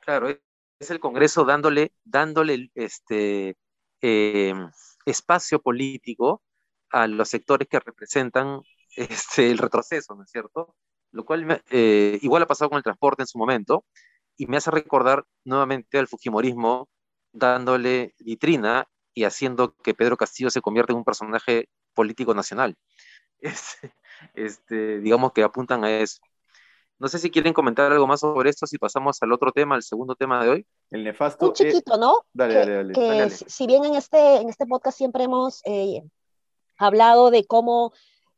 Claro, 0.00 0.28
es 0.78 0.90
el 0.90 1.00
Congreso 1.00 1.44
dándole, 1.44 1.92
dándole 2.04 2.70
este, 2.74 3.56
eh, 4.00 4.54
espacio 5.04 5.60
político 5.60 6.42
a 6.90 7.06
los 7.08 7.28
sectores 7.28 7.66
que 7.68 7.80
representan 7.80 8.60
este, 8.96 9.50
el 9.50 9.58
retroceso, 9.58 10.14
¿no 10.14 10.24
es 10.24 10.30
cierto? 10.30 10.74
Lo 11.12 11.24
cual 11.24 11.62
eh, 11.70 12.18
igual 12.22 12.42
ha 12.42 12.46
pasado 12.46 12.70
con 12.70 12.78
el 12.78 12.82
transporte 12.82 13.22
en 13.22 13.26
su 13.26 13.38
momento 13.38 13.84
y 14.36 14.46
me 14.46 14.56
hace 14.56 14.70
recordar 14.70 15.24
nuevamente 15.44 15.98
al 15.98 16.08
Fujimorismo 16.08 16.88
dándole 17.32 18.14
vitrina 18.18 18.86
y 19.14 19.24
haciendo 19.24 19.74
que 19.76 19.94
Pedro 19.94 20.16
Castillo 20.16 20.50
se 20.50 20.60
convierta 20.60 20.92
en 20.92 20.98
un 20.98 21.04
personaje 21.04 21.68
político 21.94 22.34
nacional. 22.34 22.76
Este, 23.38 23.92
este, 24.32 24.98
digamos 25.00 25.32
que 25.32 25.42
apuntan 25.42 25.84
a 25.84 25.90
eso. 25.90 26.22
No 26.98 27.06
sé 27.06 27.18
si 27.18 27.30
quieren 27.30 27.52
comentar 27.52 27.92
algo 27.92 28.06
más 28.06 28.20
sobre 28.20 28.48
esto, 28.48 28.66
si 28.66 28.78
pasamos 28.78 29.22
al 29.22 29.30
otro 29.30 29.52
tema, 29.52 29.74
al 29.74 29.82
segundo 29.82 30.14
tema 30.14 30.42
de 30.42 30.48
hoy. 30.48 30.66
El 30.90 31.04
nefasto. 31.04 31.48
Un 31.48 31.52
chiquito, 31.52 31.98
¿no? 31.98 32.24
Dale, 32.32 32.54
dale, 32.54 32.92
dale, 32.94 33.30
Si 33.30 33.66
bien 33.66 33.84
en 33.84 33.94
este, 33.94 34.36
en 34.36 34.48
este 34.48 34.64
podcast 34.64 34.96
siempre 34.96 35.24
hemos 35.24 35.60
eh, 35.66 36.02
hablado 36.78 37.30
de 37.30 37.44
cómo 37.44 37.92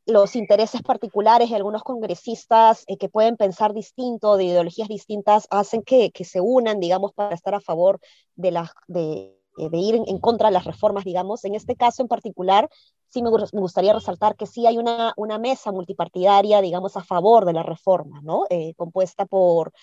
los 0.09 0.35
intereses 0.35 0.81
particulares 0.81 1.49
de 1.49 1.55
algunos 1.55 1.83
congresistas 1.83 2.83
eh, 2.87 2.97
que 2.97 3.09
pueden 3.09 3.37
pensar 3.37 3.73
distinto, 3.73 4.37
de 4.37 4.45
ideologías 4.45 4.87
distintas, 4.87 5.47
hacen 5.49 5.83
que, 5.83 6.11
que, 6.11 6.25
se 6.25 6.41
unan, 6.41 6.79
digamos, 6.79 7.13
para 7.13 7.35
estar 7.35 7.55
a 7.55 7.61
favor 7.61 7.99
de, 8.35 8.51
la, 8.51 8.71
de, 8.87 9.39
eh, 9.59 9.69
de 9.69 9.77
ir 9.77 9.95
en, 9.95 10.19
contra 10.19 10.47
de 10.47 10.53
las 10.53 10.65
reformas, 10.65 11.03
digamos. 11.03 11.43
En 11.43 11.55
este 11.55 11.75
caso 11.75 12.01
en 12.01 12.07
particular, 12.07 12.69
sí 13.09 13.21
me, 13.21 13.29
gustaría 13.29 13.93
resaltar 13.93 14.35
que 14.35 14.45
sí 14.45 14.65
hay 14.65 14.77
una, 14.77 15.13
una, 15.17 15.37
mesa 15.37 15.71
multipartidaria, 15.71 16.61
digamos, 16.61 16.95
a 16.95 17.03
favor 17.03 17.45
de 17.45 17.53
la 17.53 17.63
reforma, 17.63 18.21
¿no? 18.21 18.45
Eh, 18.49 18.73
compuesta 18.75 19.25
por 19.25 19.73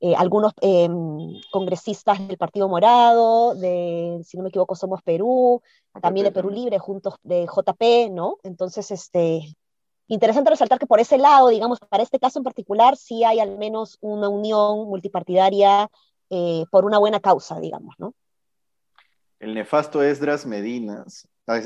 eh, 0.00 0.14
algunos 0.16 0.52
em, 0.60 1.40
congresistas 1.52 2.26
del 2.26 2.36
Partido 2.36 2.68
Morado, 2.68 3.54
de, 3.54 4.20
si 4.24 4.36
no 4.36 4.42
me 4.42 4.48
equivoco, 4.48 4.74
Somos 4.74 5.02
Perú, 5.02 5.62
también 6.00 6.24
de 6.24 6.32
Perú 6.32 6.50
Libre, 6.50 6.78
juntos 6.78 7.14
de 7.22 7.46
JP, 7.46 8.10
¿no? 8.10 8.38
Entonces, 8.42 8.90
este, 8.90 9.54
interesante 10.12 10.50
resaltar 10.50 10.78
que 10.78 10.86
por 10.86 11.00
ese 11.00 11.18
lado, 11.18 11.48
digamos, 11.48 11.78
para 11.80 12.02
este 12.02 12.18
caso 12.18 12.38
en 12.38 12.44
particular, 12.44 12.96
sí 12.96 13.24
hay 13.24 13.40
al 13.40 13.56
menos 13.56 13.98
una 14.00 14.28
unión 14.28 14.86
multipartidaria 14.88 15.88
por 16.70 16.84
una 16.84 16.98
buena 16.98 17.20
causa, 17.20 17.60
digamos, 17.60 17.94
¿no? 17.98 18.14
El 19.38 19.54
nefasto 19.54 20.02
Esdras 20.02 20.46
Medina, 20.46 21.04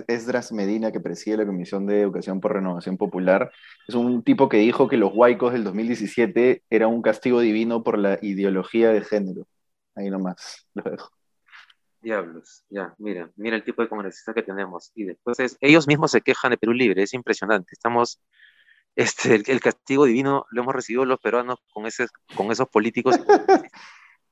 Esdras 0.08 0.50
Medina, 0.50 0.90
que 0.90 1.00
preside 1.00 1.36
la 1.36 1.46
Comisión 1.46 1.86
de 1.86 2.00
Educación 2.00 2.40
por 2.40 2.54
Renovación 2.54 2.96
Popular, 2.96 3.52
es 3.86 3.94
un 3.94 4.22
tipo 4.22 4.48
que 4.48 4.56
dijo 4.56 4.88
que 4.88 4.96
los 4.96 5.12
huaicos 5.14 5.52
del 5.52 5.62
2017 5.62 6.62
era 6.70 6.88
un 6.88 7.02
castigo 7.02 7.40
divino 7.40 7.82
por 7.82 7.98
la 7.98 8.18
ideología 8.22 8.90
de 8.90 9.02
género. 9.02 9.46
Ahí 9.94 10.10
nomás, 10.10 10.66
lo 10.74 10.90
dejo. 10.90 11.10
Diablos, 12.00 12.64
ya, 12.70 12.94
mira, 12.98 13.30
mira 13.36 13.56
el 13.56 13.64
tipo 13.64 13.82
de 13.82 13.88
congresista 13.88 14.32
que 14.32 14.42
tenemos. 14.42 14.90
Y 14.94 15.04
después 15.04 15.36
ellos 15.60 15.86
mismos 15.86 16.10
se 16.12 16.22
quejan 16.22 16.52
de 16.52 16.56
Perú 16.56 16.72
Libre, 16.72 17.02
es 17.02 17.12
impresionante. 17.14 17.70
Estamos, 17.72 18.20
este, 18.96 19.34
el, 19.34 19.60
castigo 19.60 20.04
divino 20.06 20.46
lo 20.50 20.62
hemos 20.62 20.74
recibido 20.74 21.04
los 21.04 21.20
peruanos 21.20 21.58
con, 21.72 21.86
ese, 21.86 22.06
con 22.34 22.50
esos 22.50 22.68
políticos. 22.68 23.14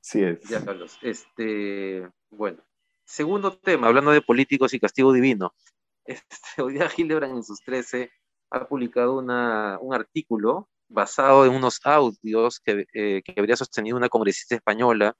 sí 0.01 0.23
es. 0.23 0.41
Ya, 0.49 0.63
Carlos, 0.65 0.97
este, 1.01 2.09
bueno, 2.29 2.61
Segundo 3.05 3.55
tema, 3.55 3.87
hablando 3.87 4.11
de 4.11 4.21
políticos 4.21 4.73
y 4.73 4.79
castigo 4.79 5.13
divino. 5.13 5.53
Este, 6.07 6.61
hoy 6.61 6.73
día 6.73 6.87
Hildebrand 6.95 7.37
en 7.37 7.43
sus 7.43 7.61
13 7.61 8.11
ha 8.51 8.67
publicado 8.67 9.17
una, 9.17 9.79
un 9.81 9.95
artículo 9.95 10.69
basado 10.87 11.47
en 11.47 11.51
unos 11.51 11.79
audios 11.83 12.59
que, 12.59 12.85
eh, 12.93 13.23
que, 13.25 13.33
habría 13.35 13.55
sostenido 13.55 13.97
una 13.97 14.07
congresista 14.07 14.53
española 14.53 15.15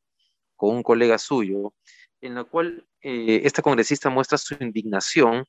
con 0.56 0.76
un 0.76 0.84
colega 0.84 1.18
suyo, 1.18 1.74
en 2.22 2.36
la 2.36 2.44
cual 2.44 2.88
eh, 3.02 3.42
esta 3.46 3.64
congresista 3.64 4.12
muestra 4.12 4.38
su 4.38 4.56
indignación 4.60 5.46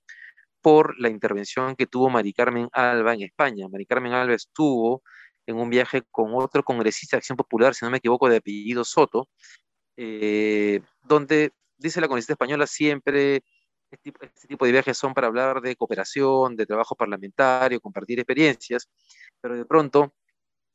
por 0.66 0.98
la 0.98 1.08
intervención 1.10 1.76
que 1.76 1.86
tuvo 1.86 2.10
Mari 2.10 2.32
Carmen 2.32 2.68
Alba 2.72 3.14
en 3.14 3.22
España. 3.22 3.68
Mari 3.68 3.86
Carmen 3.86 4.12
Alba 4.14 4.34
estuvo 4.34 5.04
en 5.46 5.58
un 5.58 5.70
viaje 5.70 6.02
con 6.10 6.30
otro 6.34 6.64
congresista 6.64 7.14
de 7.14 7.18
Acción 7.18 7.36
Popular, 7.36 7.72
si 7.72 7.84
no 7.84 7.90
me 7.92 7.98
equivoco, 7.98 8.28
de 8.28 8.38
apellido 8.38 8.82
Soto, 8.82 9.28
eh, 9.96 10.80
donde 11.04 11.52
dice 11.78 12.00
la 12.00 12.08
Comunidad 12.08 12.32
Española 12.32 12.66
siempre, 12.66 13.44
este, 13.92 14.12
este, 14.20 14.48
tipo 14.48 14.64
de 14.66 14.72
viajes 14.72 14.98
son 14.98 15.14
para 15.14 15.28
hablar 15.28 15.60
de 15.60 15.76
cooperación, 15.76 16.56
de 16.56 16.66
trabajo 16.66 16.96
parlamentario, 16.96 17.80
compartir 17.80 18.18
experiencias, 18.18 18.88
pero 19.40 19.54
de 19.54 19.66
pronto 19.66 20.14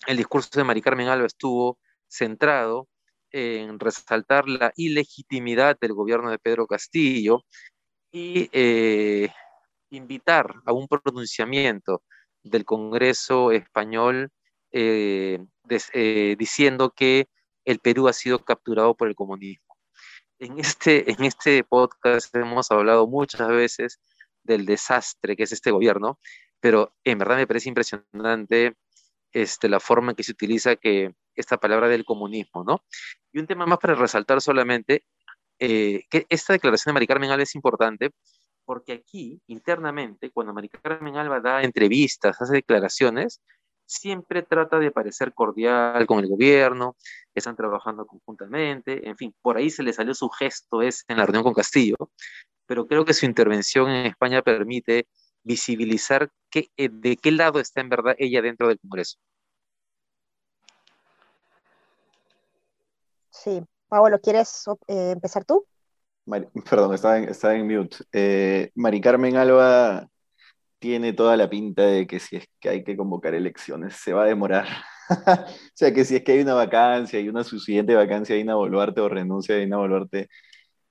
el 0.07 0.15
discurso 0.15 0.51
de 0.53 0.63
Mari 0.63 0.81
Carmen 0.81 1.10
Alba 1.10 1.25
estuvo 1.27 1.79
centrado 2.07 2.88
en 3.29 3.77
resaltar 3.77 4.48
la 4.48 4.71
ilegitimidad 4.77 5.77
del 5.81 5.91
gobierno 5.91 6.31
de 6.31 6.39
Pedro 6.39 6.65
Castillo 6.65 7.43
y 8.13 8.50
eh, 8.53 9.29
invitar 9.91 10.55
a 10.65 10.74
un 10.74 10.88
pronunciamiento 10.88 12.03
del 12.43 12.65
Congreso 12.65 13.51
español 13.51 14.31
eh, 14.71 15.39
eh, 15.93 16.36
diciendo 16.39 16.91
que 16.95 17.27
el 17.65 17.79
Perú 17.79 18.07
ha 18.07 18.13
sido 18.13 18.39
capturado 18.43 18.95
por 18.95 19.07
el 19.07 19.15
comunismo 19.15 19.71
en 20.41 20.60
este, 20.60 21.10
en 21.12 21.24
este 21.24 21.63
podcast 21.63 22.36
hemos 22.36 22.71
hablado 22.71 23.07
muchas 23.07 23.48
veces 23.48 24.01
del 24.43 24.65
desastre 24.65 25.36
que 25.36 25.43
es 25.43 25.51
este 25.51 25.69
gobierno, 25.69 26.19
pero 26.60 26.95
en 27.03 27.19
verdad 27.19 27.38
me 27.38 27.45
parece 27.45 27.69
impresionante 27.69 28.74
este, 29.31 29.69
la 29.69 29.79
forma 29.79 30.12
en 30.12 30.15
que 30.15 30.24
se 30.24 30.31
utiliza 30.31 30.75
que 30.75 31.13
esta 31.36 31.57
palabra 31.57 31.88
del 31.88 32.05
comunismo, 32.05 32.63
¿no? 32.63 32.83
Y 33.31 33.39
un 33.39 33.45
tema 33.45 33.67
más 33.67 33.77
para 33.77 33.93
resaltar 33.93 34.41
solamente, 34.41 35.05
eh, 35.60 36.05
que 36.10 36.25
esta 36.27 36.53
declaración 36.53 36.91
de 36.91 36.93
Mari 36.95 37.07
Carmen 37.07 37.29
Alves 37.29 37.50
es 37.50 37.55
importante 37.55 38.10
porque 38.72 38.94
aquí, 38.94 39.42
internamente, 39.48 40.32
cuando 40.32 40.54
María 40.54 40.70
Carmen 40.82 41.18
Alba 41.18 41.42
da 41.42 41.62
entrevistas, 41.62 42.42
hace 42.42 42.54
declaraciones, 42.54 43.42
siempre 43.86 44.44
trata 44.44 44.80
de 44.80 44.92
parecer 44.92 45.34
cordial 45.34 46.08
con 46.08 46.20
el 46.20 46.30
gobierno, 46.30 46.96
están 47.36 47.58
trabajando 47.58 48.06
conjuntamente, 48.06 49.10
en 49.10 49.18
fin, 49.18 49.36
por 49.42 49.58
ahí 49.58 49.70
se 49.70 49.84
le 49.84 49.92
salió 49.92 50.13
su 50.13 50.30
gesto 50.30 50.82
ese 50.82 51.04
en 51.10 51.18
la 51.18 51.25
reunión 51.25 51.44
con 51.44 51.54
Castillo, 51.54 51.98
pero 52.66 52.88
creo 52.88 53.04
que 53.04 53.13
su 53.13 53.25
intervención 53.25 53.90
en 53.90 54.06
España 54.06 54.42
permite 54.42 55.06
visibilizar 55.44 56.32
eh, 56.56 56.90
de 56.90 57.18
qué 57.18 57.32
lado 57.34 57.60
está 57.60 57.82
en 57.82 57.90
verdad 57.90 58.16
ella 58.18 58.42
dentro 58.42 58.70
del 58.70 58.80
Congreso. 58.80 59.18
Sí, 63.32 63.62
Pablo, 63.90 64.18
¿quieres 64.22 64.63
eh, 64.88 65.12
empezar 65.12 65.44
tú? 65.44 65.68
perdón, 66.70 66.94
estaba 66.94 67.56
en, 67.56 67.68
mute. 67.68 67.98
Eh, 68.12 68.72
Mari 68.75 69.01
Carmen 69.01 69.36
Alba 69.38 70.08
tiene 70.80 71.13
toda 71.13 71.38
la 71.38 71.50
pinta 71.50 71.84
de 71.86 72.08
que 72.08 72.20
si 72.20 72.38
es 72.38 72.48
que 72.60 72.70
hay 72.70 72.84
que 72.84 72.98
convocar 72.98 73.36
elecciones, 73.36 73.96
se 73.96 74.13
va 74.13 74.24
a 74.24 74.28
demorar. 74.28 74.68
o 75.10 75.46
sea, 75.75 75.94
que 75.94 76.06
si 76.06 76.16
es 76.16 76.24
que 76.24 76.34
hay 76.34 76.42
una 76.42 76.56
vacancia 76.56 77.20
y 77.20 77.30
una 77.30 77.44
siguiente 77.44 77.96
vacancia 77.96 78.36
de 78.36 78.42
Ina 78.42 78.56
Boluarte 78.56 79.01
o 79.01 79.10
renuncia 79.10 79.56
de 79.56 79.63
Ina 79.63 79.78
Boluarte, 79.78 80.30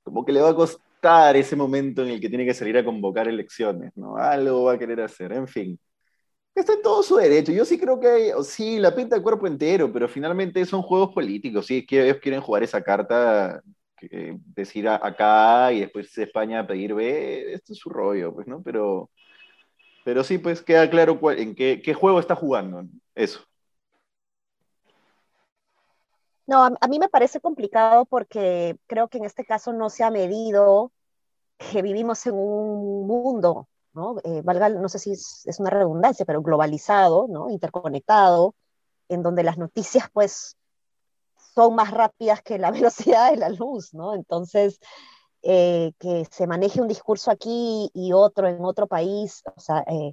como 0.03 0.25
que 0.25 0.33
le 0.33 0.43
va 0.43 0.51
a 0.51 0.55
costar 0.55 1.37
ese 1.37 1.57
momento 1.57 2.03
en 2.03 2.11
el 2.11 2.21
que 2.21 2.29
tiene 2.29 2.47
que 2.47 2.55
salir 2.55 2.77
a 2.79 2.85
convocar 2.85 3.29
elecciones, 3.29 3.93
¿no? 3.97 4.17
Algo 4.17 4.65
va 4.65 4.75
a 4.75 4.79
querer 4.79 5.01
hacer, 5.01 5.33
en 5.33 5.49
fin. 5.49 5.81
Está 6.55 6.75
en 6.75 6.83
todo 6.83 7.03
su 7.03 7.17
derecho. 7.17 7.53
Yo 7.53 7.65
sí 7.65 7.79
creo 7.79 8.01
que 8.01 8.09
hay, 8.09 8.31
sí, 8.45 8.79
la 8.79 8.95
pinta 8.95 9.17
de 9.17 9.23
cuerpo 9.23 9.47
entero, 9.47 9.93
pero 9.93 10.09
finalmente 10.09 10.65
son 10.67 10.83
juegos 10.83 11.15
políticos. 11.15 11.67
Sí, 11.67 11.87
ellos 11.91 12.19
quieren 12.21 12.41
jugar 12.41 12.63
esa 12.63 12.83
carta, 12.83 13.63
decir 14.09 14.89
acá 14.89 15.73
y 15.73 15.81
después 15.81 16.17
España 16.19 16.67
pedir 16.67 16.95
B, 16.95 17.53
esto 17.53 17.73
es 17.73 17.79
su 17.79 17.91
rollo, 17.91 18.35
pues, 18.35 18.47
¿no? 18.47 18.63
Pero, 18.63 19.11
pero 20.05 20.25
sí, 20.25 20.39
pues 20.39 20.63
queda 20.63 20.89
claro 20.89 21.19
en 21.33 21.55
qué, 21.55 21.83
qué, 21.83 21.95
juego 21.95 22.21
está 22.21 22.35
jugando, 22.35 22.85
eso. 23.15 23.41
No, 26.47 26.65
a, 26.65 26.89
mí 26.89 26.99
me 26.99 27.09
parece 27.09 27.41
complicado 27.41 28.07
porque 28.07 28.77
creo 28.87 29.09
que 29.09 29.19
en 29.19 29.25
este 29.25 29.45
caso 29.45 29.73
no 29.73 29.89
se 29.89 30.03
ha 30.03 30.11
medido 30.11 30.91
que 31.59 31.83
vivimos 31.83 32.27
en 32.27 32.35
un 32.35 33.07
mundo, 33.07 33.69
¿no? 33.93 34.17
Eh, 34.25 34.43
valga, 34.43 34.69
no 34.69 34.89
sé 34.89 34.99
si 34.99 35.13
es, 35.13 35.47
es, 35.47 35.61
una 35.61 35.71
redundancia, 35.71 36.25
pero 36.25 36.43
globalizado, 36.43 37.29
¿no? 37.29 37.51
Interconectado, 37.51 38.55
en 39.09 39.23
donde 39.23 39.45
las 39.45 39.59
noticias, 39.59 40.09
pues, 40.13 40.57
son 41.55 41.75
más 41.75 41.91
rápidas 41.91 42.43
que 42.43 42.59
la 42.59 42.71
velocidad 43.19 43.31
de 43.31 43.37
la 43.37 43.49
luz, 43.49 43.95
¿no? 43.95 44.15
Entonces, 44.15 44.79
eh, 45.43 45.93
que 45.99 46.27
se 46.31 46.47
maneje 46.47 46.81
un 46.81 46.89
discurso 46.89 47.31
aquí 47.31 47.91
y 47.95 48.13
otro 48.13 48.49
en 48.49 48.65
otro 48.65 48.87
país, 48.87 49.43
o 49.57 49.61
sea, 49.61 49.85
eh, 49.87 50.13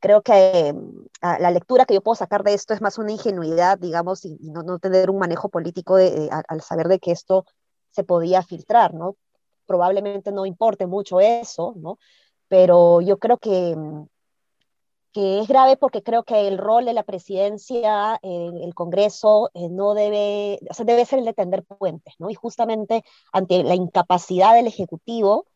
creo 0.00 0.22
que 0.22 0.72
mm, 0.72 1.06
la 1.40 1.50
lectura 1.50 1.86
que 1.86 1.94
yo 1.94 2.02
puedo 2.02 2.14
sacar 2.14 2.42
de 2.44 2.54
esto 2.54 2.74
es 2.74 2.80
más 2.80 2.98
una 2.98 3.12
ingenuidad, 3.12 3.78
digamos, 3.78 4.24
y, 4.24 4.36
no, 4.40 4.62
no, 4.62 4.78
tener 4.78 5.10
un 5.10 5.18
manejo 5.18 5.48
político 5.48 5.96
al 5.96 6.60
saber 6.62 6.88
de 6.88 6.98
que 6.98 7.12
esto 7.12 7.44
se 7.90 8.04
podía 8.04 8.42
filtrar, 8.42 8.94
¿no? 8.94 9.16
Probablemente 9.66 10.32
no 10.32 10.46
importe 10.46 10.86
mucho 10.86 11.20
eso, 11.20 11.74
¿no? 11.76 11.98
Pero 12.48 13.00
yo 13.00 13.18
creo 13.18 13.38
que 13.38 13.74
mm, 13.76 14.06
que 15.16 15.38
es 15.40 15.48
grave 15.48 15.78
porque 15.78 16.02
creo 16.02 16.24
que 16.24 16.46
el 16.46 16.58
rol 16.58 16.84
de 16.84 16.92
la 16.92 17.02
presidencia 17.02 18.18
en 18.20 18.58
el 18.58 18.74
Congreso 18.74 19.50
eh, 19.54 19.70
no 19.70 19.94
debe, 19.94 20.58
o 20.68 20.74
sea, 20.74 20.84
debe 20.84 21.06
ser 21.06 21.20
el 21.20 21.24
de 21.24 21.32
tender 21.32 21.64
puentes, 21.64 22.12
¿no? 22.18 22.28
Y 22.28 22.34
justamente 22.34 23.02
ante 23.32 23.64
la 23.64 23.74
incapacidad 23.74 24.54
del 24.54 24.66
Ejecutivo 24.66 25.46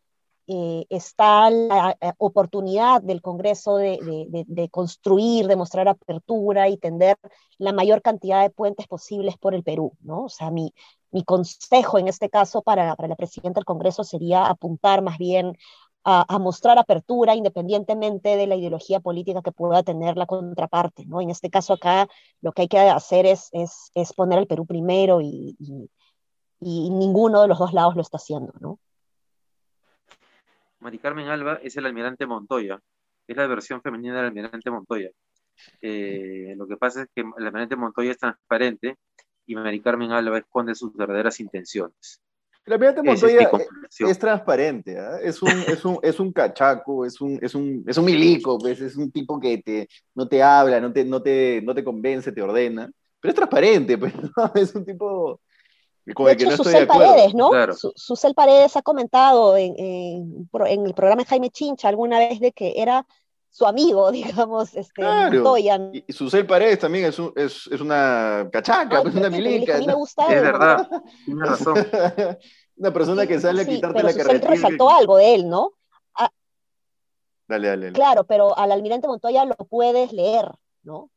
eh, 0.47 0.87
está 0.88 1.50
la 1.50 1.95
eh, 2.00 2.12
oportunidad 2.17 3.02
del 3.02 3.21
Congreso 3.21 3.76
de, 3.76 3.99
de, 4.31 4.45
de, 4.49 4.69
construir, 4.71 5.47
de 5.47 5.57
mostrar 5.57 5.88
apertura 5.88 6.71
y 6.71 6.79
tender 6.79 7.19
la 7.59 7.75
mayor 7.75 8.00
cantidad 8.00 8.40
de 8.40 8.49
puentes 8.49 8.87
posibles 8.87 9.37
por 9.37 9.55
el 9.55 9.62
Perú, 9.62 9.93
¿no? 10.00 10.25
O 10.25 10.28
sea, 10.30 10.50
mi, 10.50 10.73
mi 11.11 11.23
consejo 11.23 11.99
en 11.99 12.08
este 12.08 12.30
caso 12.30 12.63
para, 12.63 12.97
para 12.97 13.08
la 13.08 13.17
presidenta 13.17 13.61
del 13.61 13.67
Congreso 13.67 14.04
sería 14.04 14.47
apuntar 14.47 15.02
más 15.02 15.19
bien 15.19 15.58
a, 16.04 16.39
mostrar 16.39 16.78
apertura 16.78 17.34
independientemente 17.34 18.36
de 18.36 18.47
la 18.47 18.56
ideología 18.56 19.00
política 19.00 19.43
que 19.43 19.52
pueda 19.52 19.82
tener 19.82 20.17
la 20.17 20.26
contraparte, 20.26 21.04
¿no? 21.06 21.21
En 21.21 21.30
este 21.30 21.50
caso 21.50 21.75
acá 21.75 22.08
lo 22.41 22.52
que 22.52 22.63
hay 22.63 22.69
que 22.69 22.78
hacer 22.78 23.26
es, 23.26 23.50
es, 23.52 24.13
poner 24.15 24.39
el 24.39 24.47
Perú 24.47 24.67
primero 24.67 25.21
y, 25.21 25.56
y, 25.58 26.91
ninguno 26.91 27.43
de 27.43 27.49
los 27.49 27.58
dos 27.58 27.73
lados 27.73 27.97
lo 27.97 28.02
está 28.02 28.17
haciendo, 28.17 28.52
¿no? 28.60 28.78
Mari 30.80 30.99
Carmen 30.99 31.28
Alba 31.28 31.60
es 31.63 31.76
el 31.76 31.86
almirante 31.86 32.26
Montoya, 32.26 32.80
es 33.26 33.36
la 33.36 33.47
versión 33.47 33.82
femenina 33.82 34.17
del 34.17 34.26
almirante 34.26 34.71
Montoya. 34.71 35.10
Eh, 35.82 36.54
lo 36.56 36.67
que 36.67 36.78
pasa 36.78 37.02
es 37.02 37.08
que 37.15 37.21
el 37.21 37.47
almirante 37.47 37.76
Montoya 37.76 38.13
es 38.13 38.19
transparente 38.19 38.97
y 39.47 39.54
Mari 39.54 39.80
Carmen 39.80 40.13
Alba 40.13 40.39
esconde 40.39 40.75
sus 40.75 40.95
verdaderas 40.95 41.41
intenciones. 41.41 42.23
La 42.66 42.78
Pirata 42.78 43.02
Montoya 43.02 43.50
es, 43.99 44.18
transparente, 44.18 44.99
¿ah? 44.99 45.18
es, 45.23 45.42
un, 45.42 45.50
es, 45.50 45.84
un, 45.84 45.99
es 46.02 46.20
un 46.20 46.32
cachaco, 46.32 47.04
es 47.04 47.20
un, 47.20 47.38
es 47.42 47.54
un, 47.54 47.84
es 47.86 47.96
un 47.96 48.04
milico, 48.04 48.58
pues, 48.58 48.80
es 48.80 48.96
un 48.96 49.10
tipo 49.10 49.40
que 49.40 49.58
te, 49.58 49.88
no 50.14 50.28
te 50.28 50.42
habla, 50.42 50.78
no 50.80 50.92
te, 50.92 51.04
no, 51.04 51.23
te, 51.23 51.60
no 51.62 51.75
te 51.75 51.82
convence, 51.82 52.32
te 52.32 52.42
ordena, 52.42 52.90
pero 53.18 53.30
es 53.30 53.34
transparente, 53.34 53.99
pues, 53.99 54.12
es 54.54 54.75
un 54.75 54.84
tipo 54.84 55.40
con 56.14 56.28
el 56.28 56.36
que 56.36 56.44
no 56.44 56.52
estoy 56.52 56.73
de 56.73 56.78
acuerdo. 56.80 57.12
Paredes, 57.12 57.34
¿no? 57.34 57.50
Claro. 57.50 57.75
Susel 57.75 58.34
Paredes 58.34 58.76
ha 58.76 58.82
comentado 58.82 59.56
en, 59.56 59.75
en, 59.78 60.49
en, 60.66 60.86
el 60.86 60.94
programa 60.94 61.23
de 61.23 61.28
Jaime 61.28 61.50
Chincha 61.50 61.88
alguna 61.88 62.18
vez 62.18 62.40
de 62.40 62.52
que 62.52 62.75
era 62.76 63.06
su 63.50 63.67
amigo, 63.67 64.10
digamos, 64.13 64.75
este, 64.75 64.93
claro. 64.95 65.56
Y 65.58 66.13
Susel 66.13 66.47
Paredes 66.47 66.78
también 66.78 67.06
es, 67.06 67.19
un, 67.19 67.32
es, 67.36 67.67
es, 67.67 67.80
una 67.80 68.49
cachaca, 68.52 69.00
es 69.00 69.15
una 69.15 69.30
milica. 69.30 69.76
A 69.76 69.78
mí 69.78 69.86
me 69.86 69.95
gusta. 69.95 70.26
Es 70.34 70.43
verdad, 70.43 70.89
tiene 71.25 71.45
razón. 71.45 71.76
una 72.76 72.93
persona 72.93 73.26
que 73.26 73.41
sale 73.41 73.63
a 73.63 73.67
quitarte 73.67 74.02
la 74.02 74.15
carretera. 74.15 74.50
resaltó 74.50 74.91
algo 74.91 75.17
de 75.17 75.34
él, 75.34 75.49
¿no? 75.49 75.73
Ah, 76.15 76.30
dale, 77.49 77.69
dale, 77.69 77.93
Claro, 77.93 78.25
pero 78.25 78.56
al 78.56 78.73
almirante 78.73 79.08
Montoya 79.08 79.45
lo 79.45 79.56
puedes 79.56 80.13
leer, 80.13 80.50
¿no? 80.82 81.10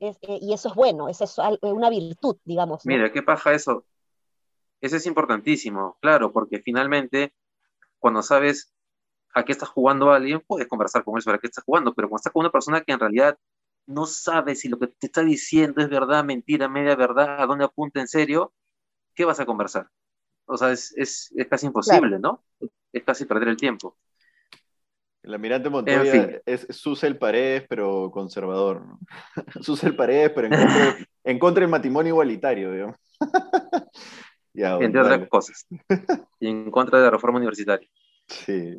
Es, 0.00 0.18
eh, 0.22 0.40
y 0.42 0.52
eso 0.52 0.68
es 0.68 0.74
bueno, 0.74 1.08
eso 1.08 1.24
es 1.24 1.38
una 1.62 1.88
virtud, 1.88 2.36
digamos. 2.44 2.84
Mira, 2.84 3.12
¿qué 3.12 3.22
paja 3.22 3.52
eso? 3.52 3.84
Eso 4.80 4.96
es 4.96 5.06
importantísimo, 5.06 5.96
claro, 6.00 6.32
porque 6.32 6.58
finalmente, 6.58 7.32
cuando 8.00 8.20
sabes 8.20 8.71
a 9.32 9.44
qué 9.44 9.52
está 9.52 9.66
jugando 9.66 10.12
alguien, 10.12 10.42
puedes 10.46 10.68
conversar 10.68 11.04
con 11.04 11.16
él 11.16 11.22
sobre 11.22 11.38
qué 11.38 11.46
está 11.46 11.62
jugando, 11.62 11.94
pero 11.94 12.08
cuando 12.08 12.20
estás 12.20 12.32
con 12.32 12.40
una 12.40 12.52
persona 12.52 12.80
que 12.82 12.92
en 12.92 13.00
realidad 13.00 13.38
no 13.86 14.06
sabe 14.06 14.54
si 14.54 14.68
lo 14.68 14.78
que 14.78 14.88
te 14.88 15.06
está 15.06 15.22
diciendo 15.22 15.80
es 15.80 15.88
verdad, 15.88 16.24
mentira, 16.24 16.68
media 16.68 16.94
verdad, 16.94 17.40
a 17.40 17.46
dónde 17.46 17.64
apunta 17.64 18.00
en 18.00 18.08
serio, 18.08 18.52
¿qué 19.14 19.24
vas 19.24 19.40
a 19.40 19.46
conversar? 19.46 19.88
O 20.46 20.56
sea, 20.56 20.72
es, 20.72 20.92
es, 20.96 21.32
es 21.34 21.46
casi 21.48 21.66
imposible, 21.66 22.18
¿no? 22.18 22.44
Es 22.92 23.02
casi 23.04 23.24
perder 23.24 23.48
el 23.48 23.56
tiempo. 23.56 23.96
El 25.22 25.34
almirante 25.34 25.70
Montoya 25.70 26.42
es 26.44 26.66
Susel 26.70 27.16
Paredes, 27.16 27.64
pero 27.68 28.10
conservador. 28.10 28.84
¿no? 28.84 28.98
Susel 29.62 29.94
Paredes, 29.94 30.32
pero 30.34 30.48
en 31.24 31.38
contra, 31.38 31.60
del 31.60 31.70
matrimonio 31.70 32.10
igualitario, 32.10 32.72
digamos. 32.72 32.96
Entre 34.54 35.00
otras 35.00 35.28
cosas. 35.28 35.66
Y 36.40 36.48
en 36.48 36.70
contra 36.70 36.98
de 36.98 37.04
la 37.04 37.10
reforma 37.10 37.38
universitaria. 37.38 37.88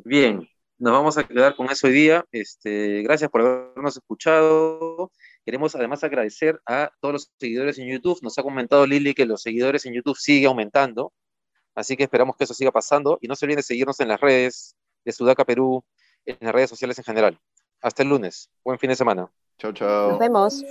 Bien, 0.04 0.48
nos 0.78 0.92
vamos 0.92 1.16
a 1.18 1.26
quedar 1.26 1.56
con 1.56 1.70
eso 1.70 1.86
hoy 1.86 1.92
día. 1.92 2.24
Este, 2.32 3.02
gracias 3.02 3.30
por 3.30 3.40
habernos 3.40 3.96
escuchado. 3.96 5.10
Queremos 5.44 5.74
además 5.74 6.02
agradecer 6.02 6.60
a 6.66 6.90
todos 7.00 7.12
los 7.12 7.32
seguidores 7.38 7.78
en 7.78 7.88
YouTube. 7.88 8.18
Nos 8.22 8.38
ha 8.38 8.42
comentado 8.42 8.86
Lili 8.86 9.14
que 9.14 9.26
los 9.26 9.42
seguidores 9.42 9.86
en 9.86 9.94
YouTube 9.94 10.16
siguen 10.16 10.48
aumentando. 10.48 11.12
Así 11.74 11.96
que 11.96 12.04
esperamos 12.04 12.36
que 12.36 12.44
eso 12.44 12.54
siga 12.54 12.72
pasando. 12.72 13.18
Y 13.20 13.28
no 13.28 13.36
se 13.36 13.44
olviden 13.44 13.58
de 13.58 13.62
seguirnos 13.62 14.00
en 14.00 14.08
las 14.08 14.20
redes 14.20 14.76
de 15.04 15.12
Sudaca 15.12 15.44
Perú, 15.44 15.84
en 16.24 16.38
las 16.40 16.52
redes 16.52 16.70
sociales 16.70 16.98
en 16.98 17.04
general. 17.04 17.38
Hasta 17.80 18.02
el 18.02 18.08
lunes. 18.08 18.50
Buen 18.64 18.78
fin 18.78 18.90
de 18.90 18.96
semana. 18.96 19.30
Chao, 19.58 19.72
chao. 19.72 20.10
Nos 20.10 20.18
vemos. 20.18 20.64